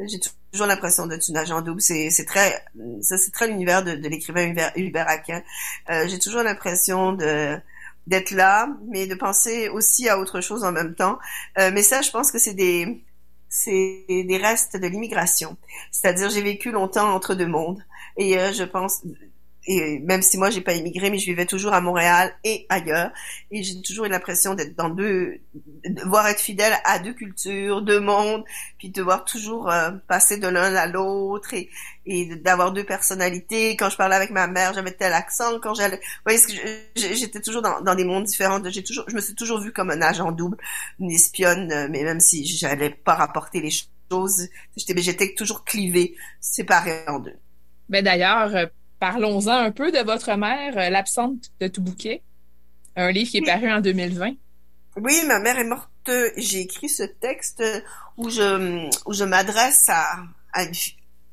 [0.07, 0.19] j'ai
[0.51, 1.81] toujours l'impression d'être une agent double.
[1.81, 2.63] C'est c'est très
[3.01, 5.41] ça c'est très l'univers de, de l'écrivain Hubert Aquin.
[5.89, 7.57] Euh, j'ai toujours l'impression de
[8.07, 11.19] d'être là mais de penser aussi à autre chose en même temps.
[11.57, 13.03] Euh, mais ça je pense que c'est des
[13.49, 15.57] c'est des restes de l'immigration.
[15.91, 17.83] C'est-à-dire, j'ai vécu longtemps entre deux mondes.
[18.17, 19.01] Et euh, je pense,
[19.65, 23.11] et même si moi j'ai pas immigré, mais je vivais toujours à Montréal et ailleurs,
[23.51, 27.81] et j'ai toujours eu l'impression d'être dans deux, de devoir être fidèle à deux cultures,
[27.81, 28.43] deux mondes,
[28.77, 31.69] puis de devoir toujours euh, passer de l'un à l'autre et,
[32.09, 33.77] et d'avoir deux personnalités.
[33.77, 35.59] Quand je parlais avec ma mère, j'avais tel accent.
[35.61, 36.39] Quand j'allais, vous voyez,
[36.95, 38.61] j'étais toujours dans, dans des mondes différents.
[38.65, 40.57] J'ai toujours, je me suis toujours vue comme un agent double,
[40.99, 46.15] une espionne, euh, mais même si j'allais pas rapporter les choses, j'étais, j'étais toujours clivée,
[46.41, 47.35] séparée en deux.
[47.89, 48.65] Mais d'ailleurs, euh,
[48.99, 52.21] Parlons-en un peu de votre mère, euh, l'absente de tout bouquet,
[52.97, 54.33] un livre qui est paru en 2020.
[54.97, 55.89] Oui, ma mère est morte.
[56.35, 57.63] J'ai écrit ce texte
[58.17, 60.65] où je où je m'adresse à, à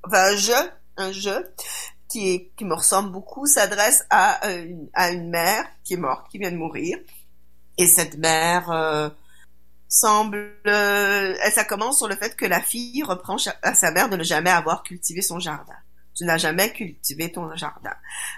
[0.06, 1.46] enfin, un je, un je
[2.08, 6.50] qui me ressemble beaucoup s'adresse à une, à une mère qui est morte, qui vient
[6.50, 6.96] de mourir.
[7.76, 9.10] Et cette mère euh,
[9.88, 14.16] semble, euh, ça commence sur le fait que la fille reproche à sa mère de
[14.16, 15.76] ne jamais avoir cultivé son jardin
[16.16, 17.94] tu n'as jamais cultivé ton jardin.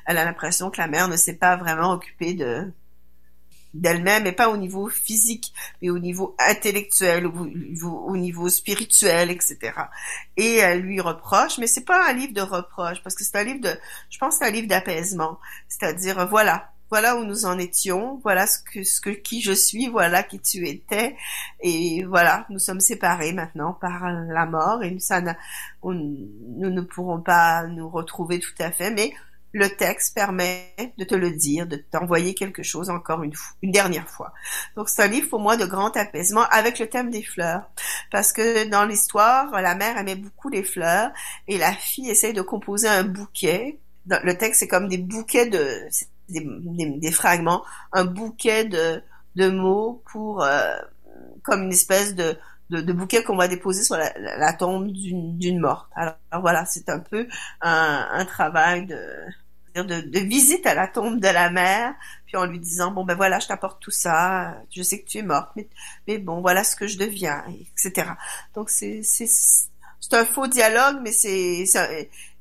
[0.07, 2.73] Elle a l'impression que la mère ne s'est pas vraiment occupée de
[3.75, 5.53] d'elle-même, et pas au niveau physique,
[5.83, 9.59] mais au niveau intellectuel, au, niveau spirituel, etc.
[10.37, 13.45] Et elle lui reproche, mais c'est pas un livre de reproche, parce que c'est un
[13.45, 13.75] livre de,
[14.11, 15.39] je pense, c'est un livre d'apaisement.
[15.69, 19.89] C'est-à-dire, voilà, voilà où nous en étions, voilà ce que, ce que qui je suis,
[19.89, 21.17] voilà qui tu étais,
[21.61, 27.89] et voilà, nous sommes séparés maintenant par la mort, et nous ne pourrons pas nous
[27.89, 29.13] retrouver tout à fait, mais
[29.59, 33.33] le texte permet de te le dire, de t'envoyer quelque chose encore une,
[33.63, 34.33] une dernière fois.
[34.77, 37.69] Donc c'est un livre pour moi de grand apaisement avec le thème des fleurs,
[38.11, 41.11] parce que dans l'histoire, la mère aimait beaucoup les fleurs
[41.49, 43.79] et la fille essaye de composer un bouquet.
[44.07, 45.89] le texte c'est comme des bouquets de
[46.29, 49.03] des, fragments, un bouquet de,
[49.37, 50.77] de mots pour euh,
[51.43, 52.37] comme une espèce de,
[52.71, 55.89] de, bouquet qu'on va déposer sur la, tombe d'une morte.
[55.95, 57.27] Alors, voilà, c'est un peu
[57.63, 59.01] un, un travail de,
[59.85, 61.95] de, visite à la tombe de la mère,
[62.27, 65.19] puis en lui disant bon ben voilà, je t'apporte tout ça, je sais que tu
[65.19, 65.69] es morte, mais,
[66.07, 67.45] mais bon voilà ce que je deviens,
[67.77, 68.11] etc.
[68.55, 71.65] Donc c'est c'est c'est un faux dialogue, mais c'est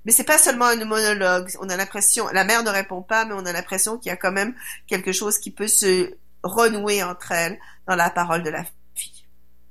[0.05, 1.49] mais c'est pas seulement un monologue.
[1.59, 4.15] On a l'impression, la mère ne répond pas, mais on a l'impression qu'il y a
[4.15, 4.55] quand même
[4.87, 6.13] quelque chose qui peut se
[6.43, 8.63] renouer entre elles dans la parole de la
[8.95, 9.25] fille.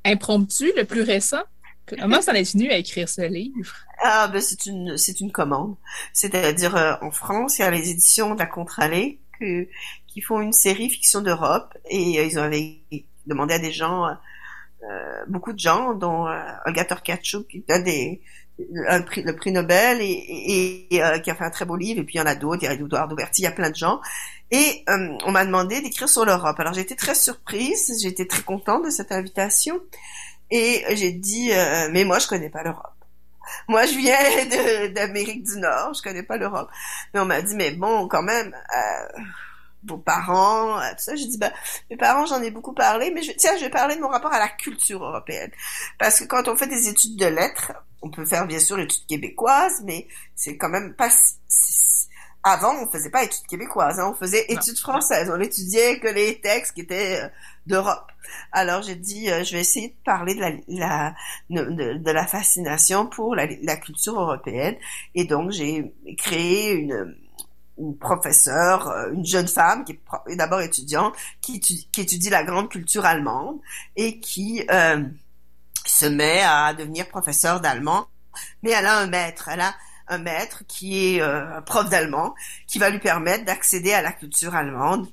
[0.05, 1.43] Impromptu, le plus récent?
[1.87, 3.86] Comment ça est venu à écrire ce livre?
[4.03, 5.77] Ah, ben, c'est une, c'est une commande.
[6.13, 9.69] C'est-à-dire, euh, en France, il y a les éditions de la que,
[10.07, 12.81] qui font une série fiction d'Europe et euh, ils avaient
[13.27, 16.27] demandé à des gens, euh, beaucoup de gens, dont
[16.65, 18.21] Olga Torkachuk, qui a des,
[19.07, 22.01] prix, le prix Nobel et, et, qui a fait un très beau livre.
[22.01, 23.53] Et puis il y en a d'autres, il y a Edouard Douberti, il y a
[23.53, 24.01] plein de gens.
[24.51, 24.85] Et
[25.25, 26.59] on m'a demandé d'écrire sur l'Europe.
[26.61, 29.81] Alors été très surprise, été très contente de cette invitation.
[30.51, 32.96] Et j'ai dit, euh, mais moi, je connais pas l'Europe.
[33.69, 36.69] Moi, je viens d'Amérique du Nord, je connais pas l'Europe.
[37.13, 39.23] Mais on m'a dit, mais bon, quand même, euh,
[39.87, 41.17] vos parents, euh, tout ça.
[41.17, 41.53] J'ai dit, ben,
[41.91, 44.33] mes parents, j'en ai beaucoup parlé, mais je, tiens, je vais parler de mon rapport
[44.33, 45.51] à la culture européenne.
[45.99, 47.73] Parce que quand on fait des études de lettres,
[48.03, 51.11] on peut faire bien sûr études québécoises, mais c'est quand même pas
[52.43, 55.31] avant, on faisait pas études québécoises, hein, on faisait études françaises.
[55.35, 57.29] On étudiait que les textes qui étaient euh,
[57.67, 58.11] d'Europe.
[58.53, 60.41] Alors j'ai dit, euh, je vais essayer de parler de
[60.79, 61.15] la,
[61.51, 64.77] de, la fascination pour la, culture européenne.
[65.15, 67.17] Et donc j'ai créé une,
[67.79, 69.99] une professeure, euh, une jeune femme qui
[70.29, 73.59] est d'abord étudiante, qui étudie, qui étudie la grande culture allemande
[73.97, 74.67] et qui
[75.87, 78.07] se met à devenir professeure d'allemand.
[78.63, 79.75] Mais elle a un maître, elle a
[80.09, 82.35] un maître qui est euh, prof d'allemand,
[82.67, 85.09] qui va lui permettre d'accéder à la culture allemande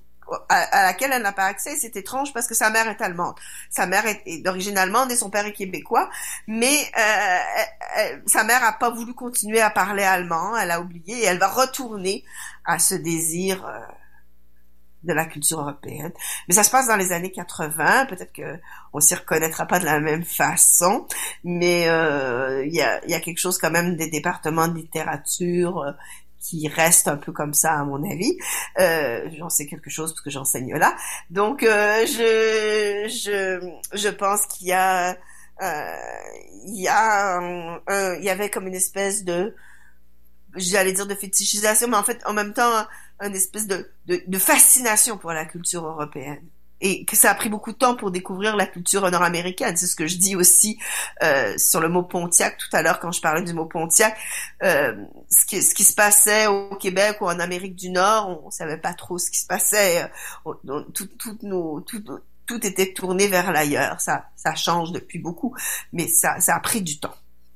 [0.49, 1.75] à, laquelle elle n'a pas accès.
[1.77, 3.36] C'est étrange parce que sa mère est allemande.
[3.69, 6.09] Sa mère est, d'origine allemande et son père est québécois,
[6.47, 10.57] mais euh, sa mère a pas voulu continuer à parler allemand.
[10.57, 12.23] Elle a oublié et elle va retourner
[12.65, 13.65] à ce désir.
[13.65, 13.79] Euh,
[15.03, 16.11] de la culture européenne.
[16.47, 18.05] Mais ça se passe dans les années 80.
[18.07, 18.59] Peut-être que
[18.93, 21.07] on s'y reconnaîtra pas de la même façon,
[21.43, 25.79] mais euh, il y, a, y, a, quelque chose quand même des départements de littérature
[25.79, 25.91] euh,
[26.43, 28.37] qui restent un peu comme ça à mon avis.
[28.79, 30.95] Euh, j'en sais quelque chose parce que j'enseigne là.
[31.29, 35.17] Donc euh, je je je pense qu'il y a
[36.65, 37.41] il y a
[38.17, 39.55] il y avait comme une espèce de
[40.55, 42.85] j'allais dire de fétichisation, mais en fait, en même temps,
[43.21, 46.43] une espèce de, de, fascination pour la culture européenne.
[46.86, 49.75] Et que ça a pris beaucoup de temps pour découvrir la culture nord-américaine.
[49.77, 50.77] C'est ce que je dis aussi
[51.23, 54.17] euh, sur le mot Pontiac tout à l'heure quand je parlais du mot Pontiac.
[54.63, 54.93] Euh,
[55.29, 59.17] ce, qui, se passait au Québec ou en Amérique du Nord, on, savait pas trop
[59.17, 60.11] ce qui se passait.
[60.93, 61.09] tout,
[62.45, 64.01] tout, était tourné vers l'ailleurs.
[64.01, 64.25] Ça,
[64.55, 65.55] change depuis beaucoup,
[65.93, 67.15] mais ça a pris du temps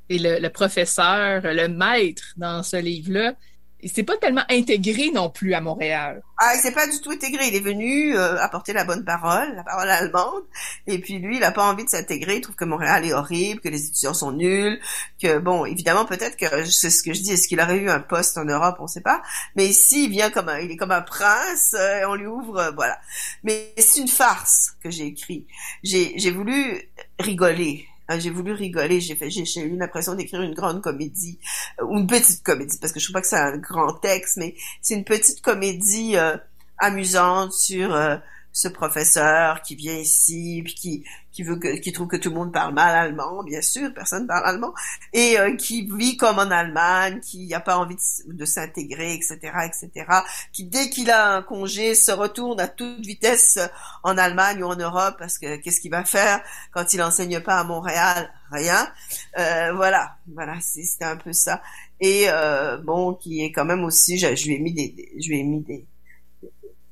[0.10, 3.34] et le, professeur, le maître dans ce livre-là,
[3.82, 6.24] il s'est pas tellement intégré non plus à Montréal.
[6.38, 7.48] Ah, il s'est pas du tout intégré.
[7.48, 10.44] Il est venu euh, apporter la bonne parole, la parole allemande.
[10.88, 12.38] Et puis lui, il a pas envie de s'intégrer.
[12.38, 14.80] Il trouve que Montréal est horrible, que les étudiants sont nuls,
[15.22, 17.32] que bon, évidemment, peut-être que c'est ce que je dis.
[17.34, 18.78] Est-ce qu'il aurait eu un poste en Europe?
[18.80, 19.22] On sait pas.
[19.56, 21.76] Mais ici, il vient comme un, il est comme un prince.
[21.78, 22.98] Euh, on lui ouvre, euh, voilà.
[23.44, 25.46] Mais c'est une farce que j'ai écrit.
[25.84, 26.82] J'ai voulu
[27.20, 31.40] rigoler ah, j'ai voulu rigoler, j'ai fait, j'ai eu l'impression d'écrire une grande comédie
[31.82, 34.38] euh, ou une petite comédie parce que je trouve pas que c'est un grand texte,
[34.38, 36.38] mais c'est une petite comédie euh,
[36.78, 38.16] amusante sur euh,
[38.58, 41.04] ce professeur qui vient ici puis qui
[41.38, 44.26] qui veut que, qui trouve que tout le monde parle mal allemand, bien sûr, personne
[44.26, 44.74] parle allemand,
[45.14, 47.96] et euh, qui vit comme en Allemagne, qui n'a pas envie
[48.26, 49.38] de, s'intégrer, etc.,
[49.68, 50.08] etc.,
[50.52, 53.60] qui dès qu'il a un congé se retourne à toute vitesse
[54.02, 56.42] en Allemagne ou en Europe parce que qu'est-ce qu'il va faire
[56.74, 58.34] quand il enseigne pas à Montréal?
[58.52, 58.92] Rien.
[59.38, 61.62] Euh, voilà, voilà, c'était un peu ça.
[62.00, 65.28] Et euh, bon, qui est quand même aussi, je, je lui ai mis des, je
[65.30, 65.86] lui ai mis des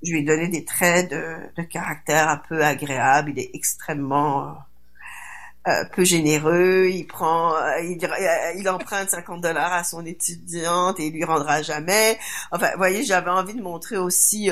[0.06, 3.32] je lui ai donné des traits de, caractère un peu agréable.
[3.32, 4.53] Il est extrêmement euh,
[5.68, 6.88] euh, peu généreux.
[6.89, 12.18] Il prend, euh, il, emprunte 50 dollars à son étudiante et il lui rendra jamais.
[12.51, 14.51] Enfin, vous voyez, j'avais envie de montrer aussi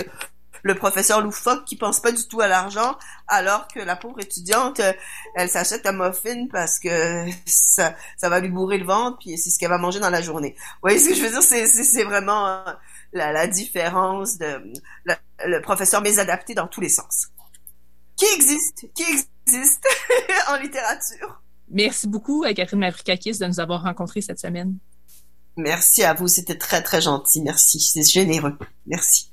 [0.63, 2.95] le professeur loufoque qui pense pas du tout à l'argent,
[3.27, 4.79] alors que la pauvre étudiante,
[5.35, 9.49] elle s'achète un muffin parce que ça, ça va lui bourrer le ventre, puis c'est
[9.49, 10.55] ce qu'elle va manger dans la journée.
[10.57, 11.43] Vous voyez ce que je veux dire?
[11.43, 12.63] C'est vraiment
[13.11, 14.73] la, la différence de
[15.45, 17.27] le professeur mésadapté dans tous les sens.
[18.15, 19.83] Qui existe, qui existe
[20.49, 21.41] en littérature?
[21.69, 24.77] Merci beaucoup à Catherine Mavrikakis de nous avoir rencontrés cette semaine.
[25.57, 27.41] Merci à vous, c'était très très gentil.
[27.41, 28.57] Merci, c'est généreux.
[28.85, 29.32] Merci.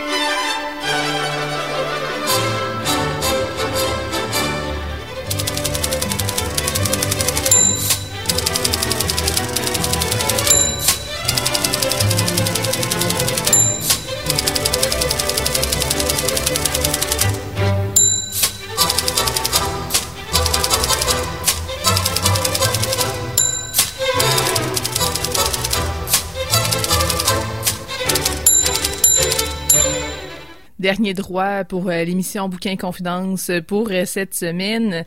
[30.81, 35.05] Dernier droit pour l'émission Bouquin Confidence pour cette semaine.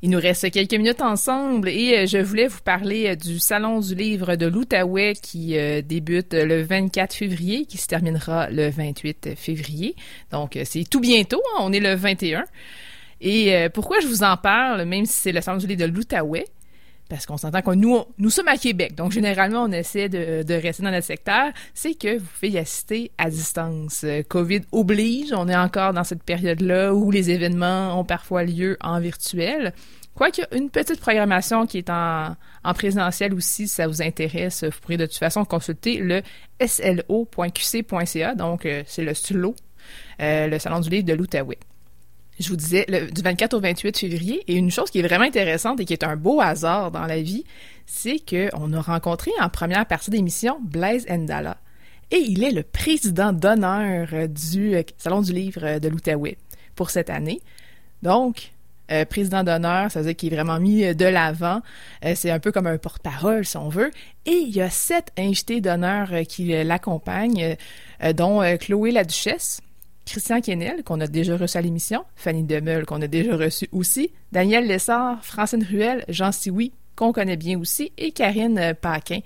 [0.00, 4.36] Il nous reste quelques minutes ensemble et je voulais vous parler du Salon du livre
[4.36, 9.96] de l'Outaouais qui débute le 24 février, qui se terminera le 28 février.
[10.30, 12.44] Donc, c'est tout bientôt, hein, on est le 21.
[13.20, 16.44] Et pourquoi je vous en parle, même si c'est le Salon du livre de l'Outaouais,
[17.08, 20.82] parce qu'on s'entend que nous, sommes à Québec, donc généralement on essaie de, de rester
[20.82, 24.02] dans notre secteur, c'est que vous pouvez y assister à distance.
[24.04, 28.76] Euh, COVID oblige, on est encore dans cette période-là où les événements ont parfois lieu
[28.80, 29.72] en virtuel.
[30.14, 32.34] Quoique une petite programmation qui est en,
[32.64, 36.22] en présentiel aussi, si ça vous intéresse, vous pourrez de toute façon consulter le
[36.60, 39.54] slo.qc.ca, donc euh, c'est le SLO,
[40.20, 41.58] euh, le Salon du livre de l'Outaouais
[42.38, 44.42] je vous disais, du 24 au 28 février.
[44.48, 47.20] Et une chose qui est vraiment intéressante et qui est un beau hasard dans la
[47.20, 47.44] vie,
[47.86, 51.56] c'est qu'on a rencontré en première partie d'émission Blaise Ndala.
[52.10, 56.36] Et il est le président d'honneur du euh, Salon du livre euh, de l'Outaouais
[56.76, 57.40] pour cette année.
[58.02, 58.52] Donc,
[58.92, 61.60] euh, président d'honneur, ça veut dire qu'il est vraiment mis de l'avant.
[62.14, 63.90] c'est un peu comme un porte-parole, si on veut.
[64.26, 67.56] Et il y a sept invités d'honneur qui l'accompagnent,
[68.14, 69.60] dont Chloé la Duchesse,
[70.06, 74.12] Christian Kennel, qu'on a déjà reçu à l'émission, Fanny Demeul, qu'on a déjà reçu aussi,
[74.32, 79.18] Daniel Lessard, Francine Ruel, Jean Sioui, qu'on connaît bien aussi, et Karine Paquin.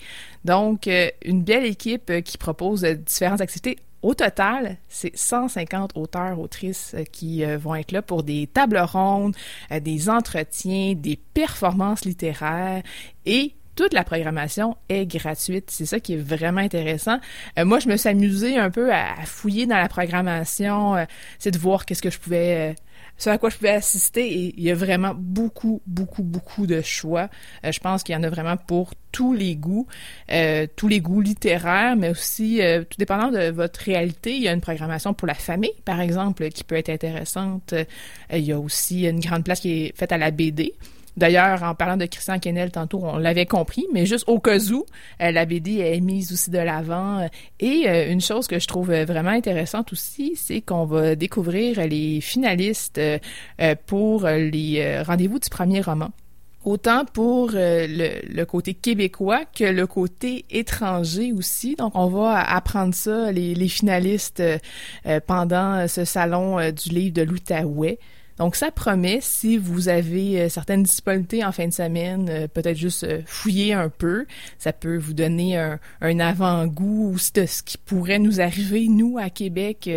[0.45, 3.78] Donc, euh, une belle équipe euh, qui propose euh, différentes activités.
[4.03, 9.37] Au total, c'est 150 auteurs, autrices qui vont être là pour des tables rondes,
[9.83, 12.83] des entretiens, des performances littéraires
[13.26, 15.70] et toute la programmation est gratuite.
[15.70, 17.18] C'est ça qui est vraiment intéressant.
[17.59, 21.05] Euh, moi, je me suis amusée un peu à, fouiller dans la programmation, euh,
[21.39, 22.72] c'est de voir qu'est-ce que je pouvais...
[22.72, 22.74] Euh,
[23.16, 27.28] ce à quoi je pouvais assister il y a vraiment beaucoup, beaucoup, beaucoup de choix.
[27.62, 29.87] je pense qu'il y en a vraiment pour tous les goûts,
[30.76, 34.62] tous les goûts littéraires, mais aussi, tout dépendant de votre réalité, il y a une
[34.62, 37.74] programmation pour la famille, par exemple, qui peut être intéressante.
[38.33, 40.72] il y a aussi une grande place qui est faite à la BD.
[41.17, 44.87] D'ailleurs, en parlant de Christian Kennel tantôt, on l'avait compris, mais juste au cas où,
[45.21, 47.29] euh, la BD est mise aussi de l'avant.
[47.59, 52.21] Et euh, une chose que je trouve vraiment intéressante aussi, c'est qu'on va découvrir les
[52.21, 53.19] finalistes euh,
[53.87, 56.11] pour les rendez-vous du premier roman
[56.63, 61.75] autant pour le, côté québécois que le côté étranger aussi.
[61.75, 64.43] Donc, on va apprendre ça, les finalistes,
[65.27, 67.99] pendant ce salon du livre de l'Outaouais.
[68.41, 72.78] Donc, ça promet, si vous avez euh, certaines disponibilités en fin de semaine, euh, peut-être
[72.78, 74.24] juste euh, fouiller un peu.
[74.57, 79.91] Ça peut vous donner un, avant-goût de ce qui pourrait nous arriver, nous, à Québec,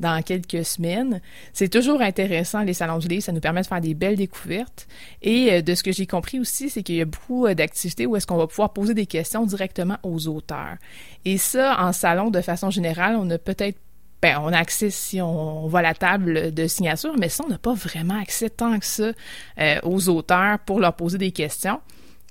[0.00, 1.20] dans quelques semaines.
[1.52, 3.22] C'est toujours intéressant, les salons du livre.
[3.22, 4.88] Ça nous permet de faire des belles découvertes.
[5.22, 8.26] Et de ce que j'ai compris aussi, c'est qu'il y a beaucoup d'activités où est-ce
[8.26, 10.76] qu'on va pouvoir poser des questions directement aux auteurs.
[11.24, 13.78] Et ça, en salon, de façon générale, on a peut-être
[14.26, 17.58] ben, on a accès si on, voit la table de signature, mais ça, on n'a
[17.58, 19.12] pas vraiment accès tant que ça
[19.60, 21.80] euh, aux auteurs pour leur poser des questions.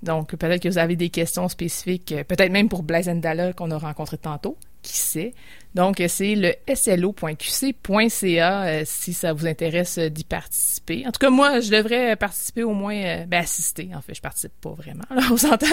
[0.04, 3.72] Donc, peut-être que vous avez des questions spécifiques, euh, peut-être même pour Blaise Ndala qu'on
[3.72, 5.34] a rencontré tantôt, qui sait.
[5.74, 11.06] Donc, c'est le slo.qc.ca euh, si ça vous intéresse d'y participer.
[11.06, 13.90] En tout cas, moi, je devrais participer au moins, ben, assister.
[13.94, 15.66] En fait, je participe pas vraiment, là, on s'entend.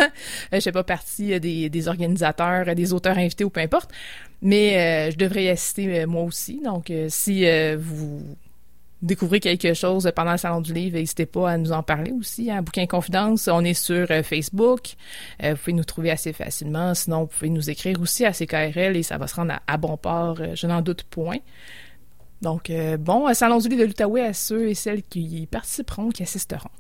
[0.52, 3.92] je fais pas partie des, organisateurs, des auteurs invités ou peu importe.
[4.42, 6.60] Mais euh, je devrais y assister euh, moi aussi.
[6.64, 8.20] Donc, euh, si vous
[9.02, 12.50] découvrez quelque chose pendant le Salon du Livre, n'hésitez pas à nous en parler aussi.
[12.50, 12.62] À hein.
[12.62, 14.94] Bouquin Confidence, on est sur Facebook.
[15.42, 16.94] vous pouvez nous trouver assez facilement.
[16.94, 19.96] Sinon, vous pouvez nous écrire aussi à CKRL et ça va se rendre à, bon
[19.96, 21.38] port, je n'en doute point.
[22.40, 26.22] Donc, bon, Salon du Livre de l'Outaouais à ceux et celles qui y participeront, qui
[26.22, 26.70] assisteront.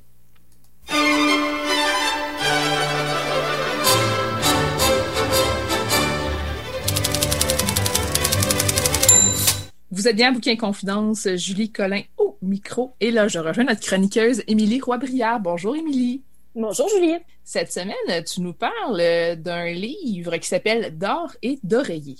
[9.94, 12.94] Vous êtes bien à Bouquin Confidence, Julie Collin au micro.
[13.00, 15.40] Et là, je rejoins notre chroniqueuse Émilie Roy-Briard.
[15.40, 16.22] Bonjour Émilie.
[16.54, 17.18] Bonjour Julie.
[17.44, 22.16] Cette semaine, tu nous parles d'un livre qui s'appelle D'or et d'oreiller.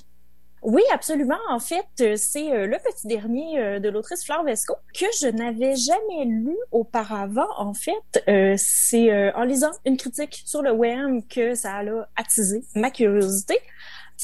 [0.63, 1.39] Oui, absolument.
[1.49, 5.75] En fait, c'est euh, le petit dernier euh, de l'autrice Flore Vesco que je n'avais
[5.75, 7.49] jamais lu auparavant.
[7.57, 11.85] En fait, euh, c'est en lisant une critique sur le web que ça a
[12.17, 13.59] attisé ma curiosité.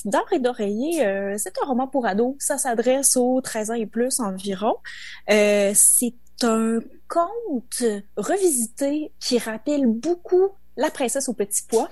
[0.04, 2.36] D'or et d'oreiller, euh, c'est un roman pour ados.
[2.38, 4.76] Ça s'adresse aux 13 ans et plus environ.
[5.30, 6.78] Euh, c'est un
[7.08, 7.82] conte
[8.16, 11.88] revisité qui rappelle beaucoup La princesse au petit pois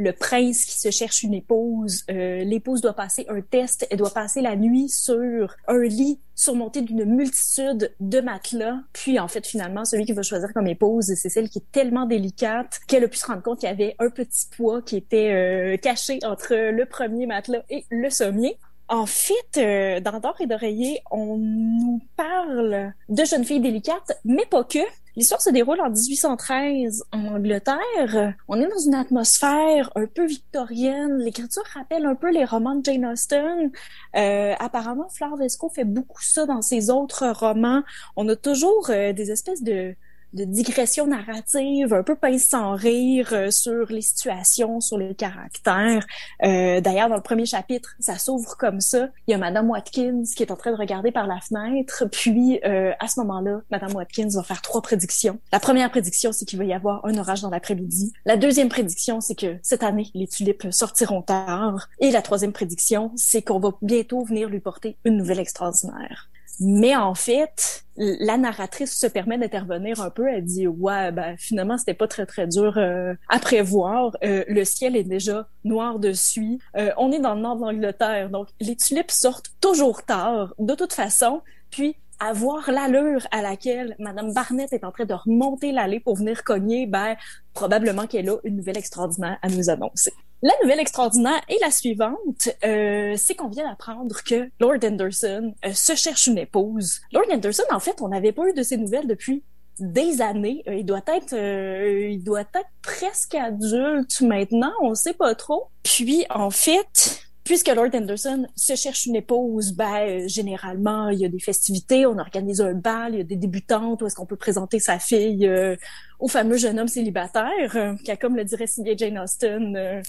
[0.00, 2.04] le prince qui se cherche une épouse.
[2.10, 6.80] Euh, l'épouse doit passer un test, elle doit passer la nuit sur un lit surmonté
[6.80, 8.78] d'une multitude de matelas.
[8.94, 12.06] Puis en fait, finalement, celui qui va choisir comme épouse, c'est celle qui est tellement
[12.06, 15.32] délicate qu'elle a pu se rendre compte qu'il y avait un petit poids qui était
[15.32, 18.56] euh, caché entre le premier matelas et le sommier.
[18.90, 24.44] En fait, euh, dans D'or et d'oreiller, on nous parle de jeunes filles délicates, mais
[24.46, 24.80] pas que.
[25.14, 28.34] L'histoire se déroule en 1813 en Angleterre.
[28.48, 31.18] On est dans une atmosphère un peu victorienne.
[31.18, 33.70] L'écriture rappelle un peu les romans de Jane Austen.
[34.16, 37.82] Euh, apparemment, Fleur Vesco fait beaucoup ça dans ses autres romans.
[38.16, 39.94] On a toujours euh, des espèces de
[40.32, 46.06] de digression narrative, un peu pince sans rire euh, sur les situations, sur les caractères.
[46.44, 49.08] Euh, D'ailleurs, dans le premier chapitre, ça s'ouvre comme ça.
[49.26, 52.04] Il y a Madame Watkins qui est en train de regarder par la fenêtre.
[52.10, 55.38] Puis, euh, à ce moment-là, Madame Watkins va faire trois prédictions.
[55.52, 58.12] La première prédiction, c'est qu'il va y avoir un orage dans l'après-midi.
[58.24, 61.88] La deuxième prédiction, c'est que cette année, les tulipes sortiront tard.
[62.00, 66.29] Et la troisième prédiction, c'est qu'on va bientôt venir lui porter une nouvelle extraordinaire.
[66.62, 70.28] Mais en fait, la narratrice se permet d'intervenir un peu.
[70.28, 74.16] Elle dit ouais, ben finalement c'était pas très très dur euh, à prévoir.
[74.22, 76.58] Euh, le ciel est déjà noir dessus.
[76.76, 80.74] Euh, on est dans le nord de l'Angleterre, donc les tulipes sortent toujours tard, de
[80.74, 81.40] toute façon.
[81.70, 86.16] Puis à voir l'allure à laquelle Madame Barnett est en train de remonter l'allée pour
[86.16, 87.16] venir cogner, ben
[87.54, 90.12] probablement qu'elle a une nouvelle extraordinaire à nous annoncer.
[90.42, 95.72] La nouvelle extraordinaire est la suivante, euh, c'est qu'on vient d'apprendre que Lord Anderson euh,
[95.74, 97.00] se cherche une épouse.
[97.12, 99.42] Lord Anderson, en fait, on n'avait pas eu de ses nouvelles depuis
[99.78, 100.62] des années.
[100.66, 105.68] Euh, il doit être, il doit être presque adulte maintenant, on sait pas trop.
[105.82, 111.28] Puis, en fait, puisque Lord Anderson se cherche une épouse, ben généralement il y a
[111.28, 114.36] des festivités, on organise un bal, il y a des débutantes où est-ce qu'on peut
[114.36, 115.76] présenter sa fille euh,
[116.18, 120.02] au fameux jeune homme célibataire, euh, qui a comme le dirait Cynthia Jane Austen, euh,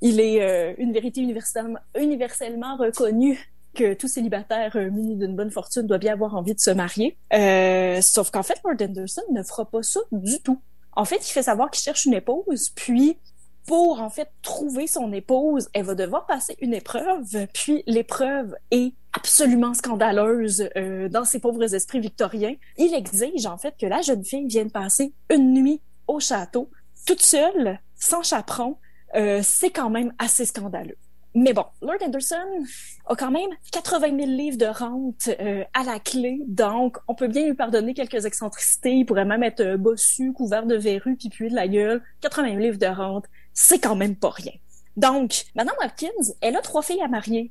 [0.00, 3.38] il est une vérité universellement, universellement reconnue
[3.74, 7.18] que tout célibataire muni d'une bonne fortune doit bien avoir envie de se marier.
[8.00, 10.58] sauf qu'en fait, Lord Anderson ne fera pas ça du tout.
[10.92, 13.18] En fait, il fait savoir qu'il cherche une épouse, puis
[13.70, 18.94] pour en fait trouver son épouse, elle va devoir passer une épreuve, puis l'épreuve est
[19.12, 22.56] absolument scandaleuse euh, dans ses pauvres esprits victoriens.
[22.78, 26.68] Il exige en fait que la jeune fille vienne passer une nuit au château,
[27.06, 28.76] toute seule, sans chaperon.
[29.14, 30.98] Euh, c'est quand même assez scandaleux.
[31.36, 32.64] Mais bon, Lord Anderson
[33.06, 37.28] a quand même 80 000 livres de rente euh, à la clé, donc on peut
[37.28, 38.94] bien lui pardonner quelques excentricités.
[38.94, 42.02] Il pourrait même être bossu, couvert de verrues, puis puer de la gueule.
[42.20, 44.52] 80 000 livres de rente, c'est quand même pas rien.
[44.96, 47.50] Donc, Madame Hopkins, elle a trois filles à marier.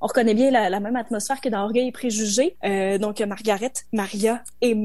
[0.00, 2.56] On reconnaît bien la, même atmosphère que dans Orgueil et Préjugés.
[2.64, 4.76] Euh, donc, Margaret, Maria et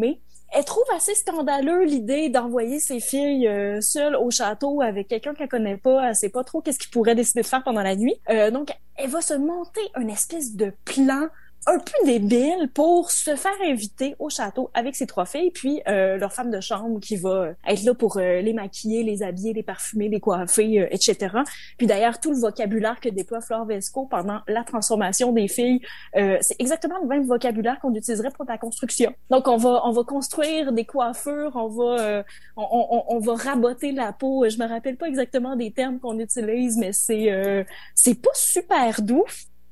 [0.54, 5.50] Elle trouve assez scandaleux l'idée d'envoyer ses filles euh, seules au château avec quelqu'un qu'elle
[5.50, 6.10] connaît pas.
[6.10, 8.16] Elle sait pas trop qu'est-ce qu'il pourrait décider de faire pendant la nuit.
[8.30, 11.28] Euh, donc, elle va se monter une espèce de plan
[11.68, 16.18] un peu débile pour se faire inviter au château avec ses trois filles, puis euh,
[16.18, 19.62] leur femme de chambre qui va être là pour euh, les maquiller, les habiller, les
[19.62, 21.38] parfumer, les coiffer, euh, etc.
[21.78, 25.82] Puis d'ailleurs, tout le vocabulaire que déploie Flore Vesco pendant la transformation des filles,
[26.14, 29.14] c'est exactement le même vocabulaire qu'on utiliserait pour la construction.
[29.30, 32.24] Donc on va on va construire des coiffures, on va
[32.58, 34.48] on, on, on, va raboter la peau.
[34.50, 37.66] Je me rappelle pas exactement des termes qu'on utilise, mais c'est
[37.96, 39.26] c'est pas super doux.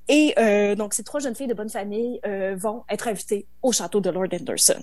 [0.10, 3.72] Et euh, donc, ces trois jeunes filles de bonne famille euh, vont être invitées au
[3.72, 4.82] château de Lord Anderson.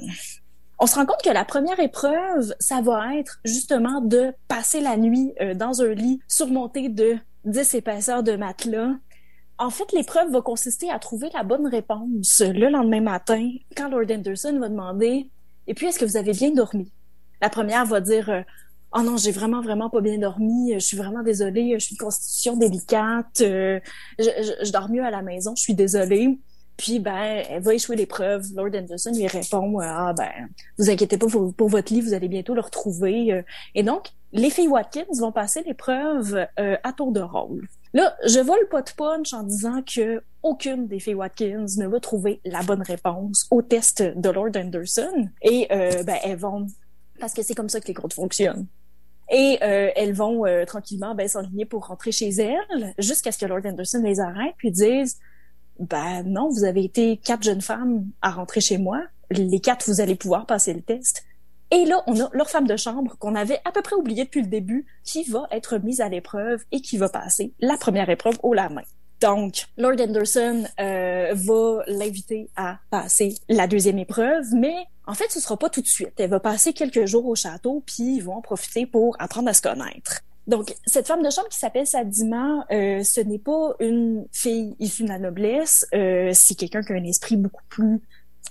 [0.78, 4.96] On se rend compte que la première épreuve, ça va être justement de passer la
[4.96, 8.92] nuit euh, dans un lit surmonté de 10 épaisseurs de matelas.
[9.58, 14.10] En fait, l'épreuve va consister à trouver la bonne réponse le lendemain matin quand Lord
[14.10, 15.28] Anderson va demander
[15.66, 16.92] «Et puis, est-ce que vous avez bien dormi?»
[17.42, 18.44] La première va dire
[18.96, 21.98] oh non, j'ai vraiment, vraiment pas bien dormi, je suis vraiment désolée, je suis une
[21.98, 23.80] constitution délicate, euh,
[24.18, 26.38] je, dors mieux à la maison, je suis désolée.
[26.76, 28.44] Puis, ben, elle va échouer l'épreuve.
[28.54, 30.30] Lord Anderson lui répond, ah, ben,
[30.78, 33.32] vous inquiétez pas pour, votre lit, vous allez bientôt le retrouver.
[33.32, 33.42] Euh.
[33.74, 37.66] Et donc, les filles Watkins vont passer l'épreuve euh, à tour de rôle.
[37.94, 41.98] Là, je vole pas de punch en disant que aucune des filles Watkins ne va
[41.98, 45.30] trouver la bonne réponse au test de Lord Anderson.
[45.40, 46.66] Et, ben, elles vont
[47.18, 48.66] parce que c'est comme ça que les groupes fonctionnent.
[49.30, 53.46] Et euh, elles vont euh, tranquillement ben, s'enligner pour rentrer chez elles jusqu'à ce que
[53.46, 55.18] Lord Anderson les arrête puis dise
[55.78, 59.02] ben non, vous avez été quatre jeunes femmes à rentrer chez moi.
[59.30, 61.24] Les quatre, vous allez pouvoir passer le test.
[61.70, 64.42] Et là, on a leur femme de chambre qu'on avait à peu près oubliée depuis
[64.42, 68.38] le début, qui va être mise à l'épreuve et qui va passer la première épreuve
[68.42, 68.84] au la main.
[69.20, 74.76] Donc, Lord Anderson euh, va l'inviter à passer la deuxième épreuve, mais
[75.06, 76.12] en fait, ce sera pas tout de suite.
[76.18, 79.54] Elle va passer quelques jours au château, puis ils vont en profiter pour apprendre à
[79.54, 80.22] se connaître.
[80.46, 85.02] Donc, cette femme de chambre qui s'appelle Sadima, euh, ce n'est pas une fille issue
[85.02, 88.00] de la noblesse, euh, c'est quelqu'un qui a un esprit beaucoup plus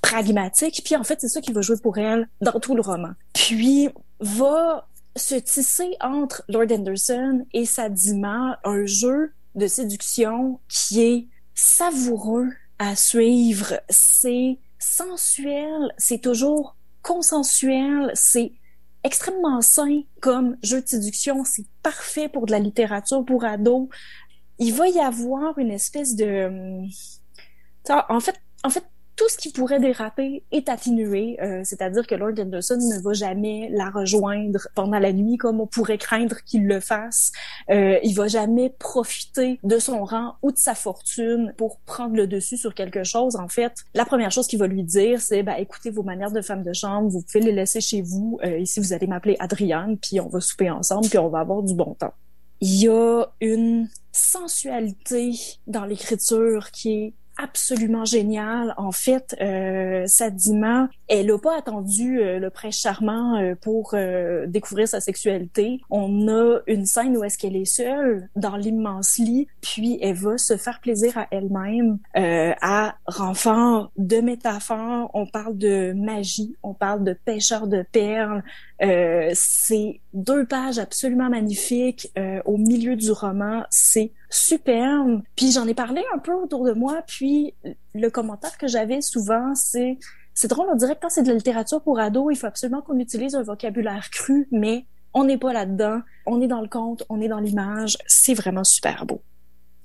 [0.02, 0.82] pragmatique.
[0.84, 3.11] Puis en fait, c'est ça qui va jouer pour elle dans tout le roman.
[3.34, 11.27] Puis va se tisser entre Lord Anderson et Sadima un jeu de séduction qui est
[11.53, 14.57] savoureux à suivre, c'est
[14.95, 18.53] sensuel, c'est toujours consensuel, c'est
[19.03, 23.88] extrêmement sain comme jeu de séduction, c'est parfait pour de la littérature pour ados.
[24.57, 26.89] Il va y avoir une espèce de hum,
[28.09, 28.85] en fait en fait
[29.15, 33.69] tout ce qui pourrait déraper est atténué, euh, c'est-à-dire que Lord Anderson ne va jamais
[33.71, 37.31] la rejoindre pendant la nuit comme on pourrait craindre qu'il le fasse.
[37.69, 42.27] Euh, il va jamais profiter de son rang ou de sa fortune pour prendre le
[42.27, 43.35] dessus sur quelque chose.
[43.37, 46.41] En fait, la première chose qu'il va lui dire, c'est bah écoutez vos manières de
[46.41, 48.39] femme de chambre, vous pouvez les laisser chez vous.
[48.43, 51.63] Euh, ici, vous allez m'appeler Adrienne, puis on va souper ensemble, puis on va avoir
[51.63, 52.13] du bon temps.
[52.61, 55.33] Il y a une sensualité
[55.67, 58.74] dans l'écriture qui est absolument génial.
[58.78, 64.48] En fait, euh, Sadima, elle n'a pas attendu euh, le prince charmant euh, pour euh,
[64.48, 65.80] découvrir sa sexualité.
[65.90, 70.38] On a une scène où est-ce qu'elle est seule dans l'immense lit, puis elle va
[70.38, 75.12] se faire plaisir à elle-même à renfort de métaphores.
[75.14, 78.44] On parle de magie, on parle de pêcheur de perles.
[79.34, 82.12] c'est deux pages absolument magnifiques
[82.45, 83.64] au milieu du roman.
[83.70, 85.22] C'est superbe.
[85.36, 87.53] Puis j'en ai parlé un peu autour de moi, puis
[87.94, 89.98] le commentaire que j'avais souvent, c'est
[90.38, 92.82] c'est drôle, on dirait que quand c'est de la littérature pour ados, il faut absolument
[92.82, 97.03] qu'on utilise un vocabulaire cru, mais on n'est pas là-dedans, on est dans le conte,
[97.07, 99.22] on est dans l'image, c'est vraiment super beau.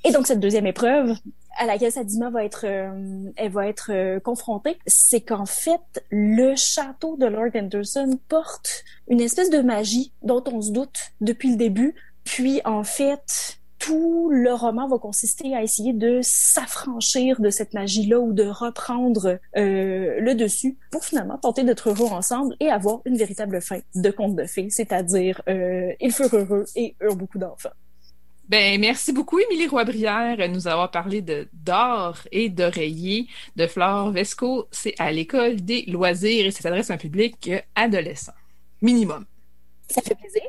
[0.03, 1.15] Et donc cette deuxième épreuve
[1.57, 6.57] à laquelle Sadima va être, euh, elle va être euh, confrontée, c'est qu'en fait le
[6.57, 11.57] château de Lord Anderson porte une espèce de magie dont on se doute depuis le
[11.57, 11.95] début.
[12.25, 18.21] Puis en fait, tout le roman va consister à essayer de s'affranchir de cette magie-là
[18.21, 23.17] ou de reprendre euh, le dessus pour finalement tenter d'être heureux ensemble et avoir une
[23.17, 27.71] véritable fin de conte de fées, c'est-à-dire euh, ils furent heureux et eurent beaucoup d'enfants.
[28.51, 34.11] Ben, merci beaucoup, Émilie Roy-Brière, de nous avoir parlé de d'or et d'oreiller de Flore
[34.11, 34.67] Vesco.
[34.73, 38.33] C'est à l'école des loisirs et ça s'adresse à un public adolescent.
[38.83, 39.25] Minimum.
[39.89, 40.43] Ça fait plaisir.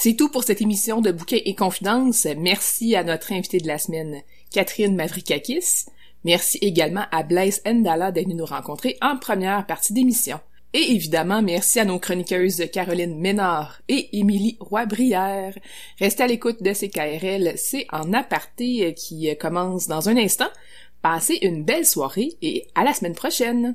[0.00, 2.28] C'est tout pour cette émission de Bouquets et Confidences.
[2.36, 4.22] Merci à notre invitée de la semaine,
[4.52, 5.86] Catherine Mavrikakis.
[6.22, 10.38] Merci également à Blaise Ndala d'être nous rencontrer en première partie d'émission.
[10.72, 15.58] Et évidemment, merci à nos chroniqueuses Caroline Ménard et Émilie Roy-Brière.
[15.98, 20.48] Restez à l'écoute de CKRL, c'est en aparté qui commence dans un instant.
[21.02, 23.74] Passez une belle soirée et à la semaine prochaine!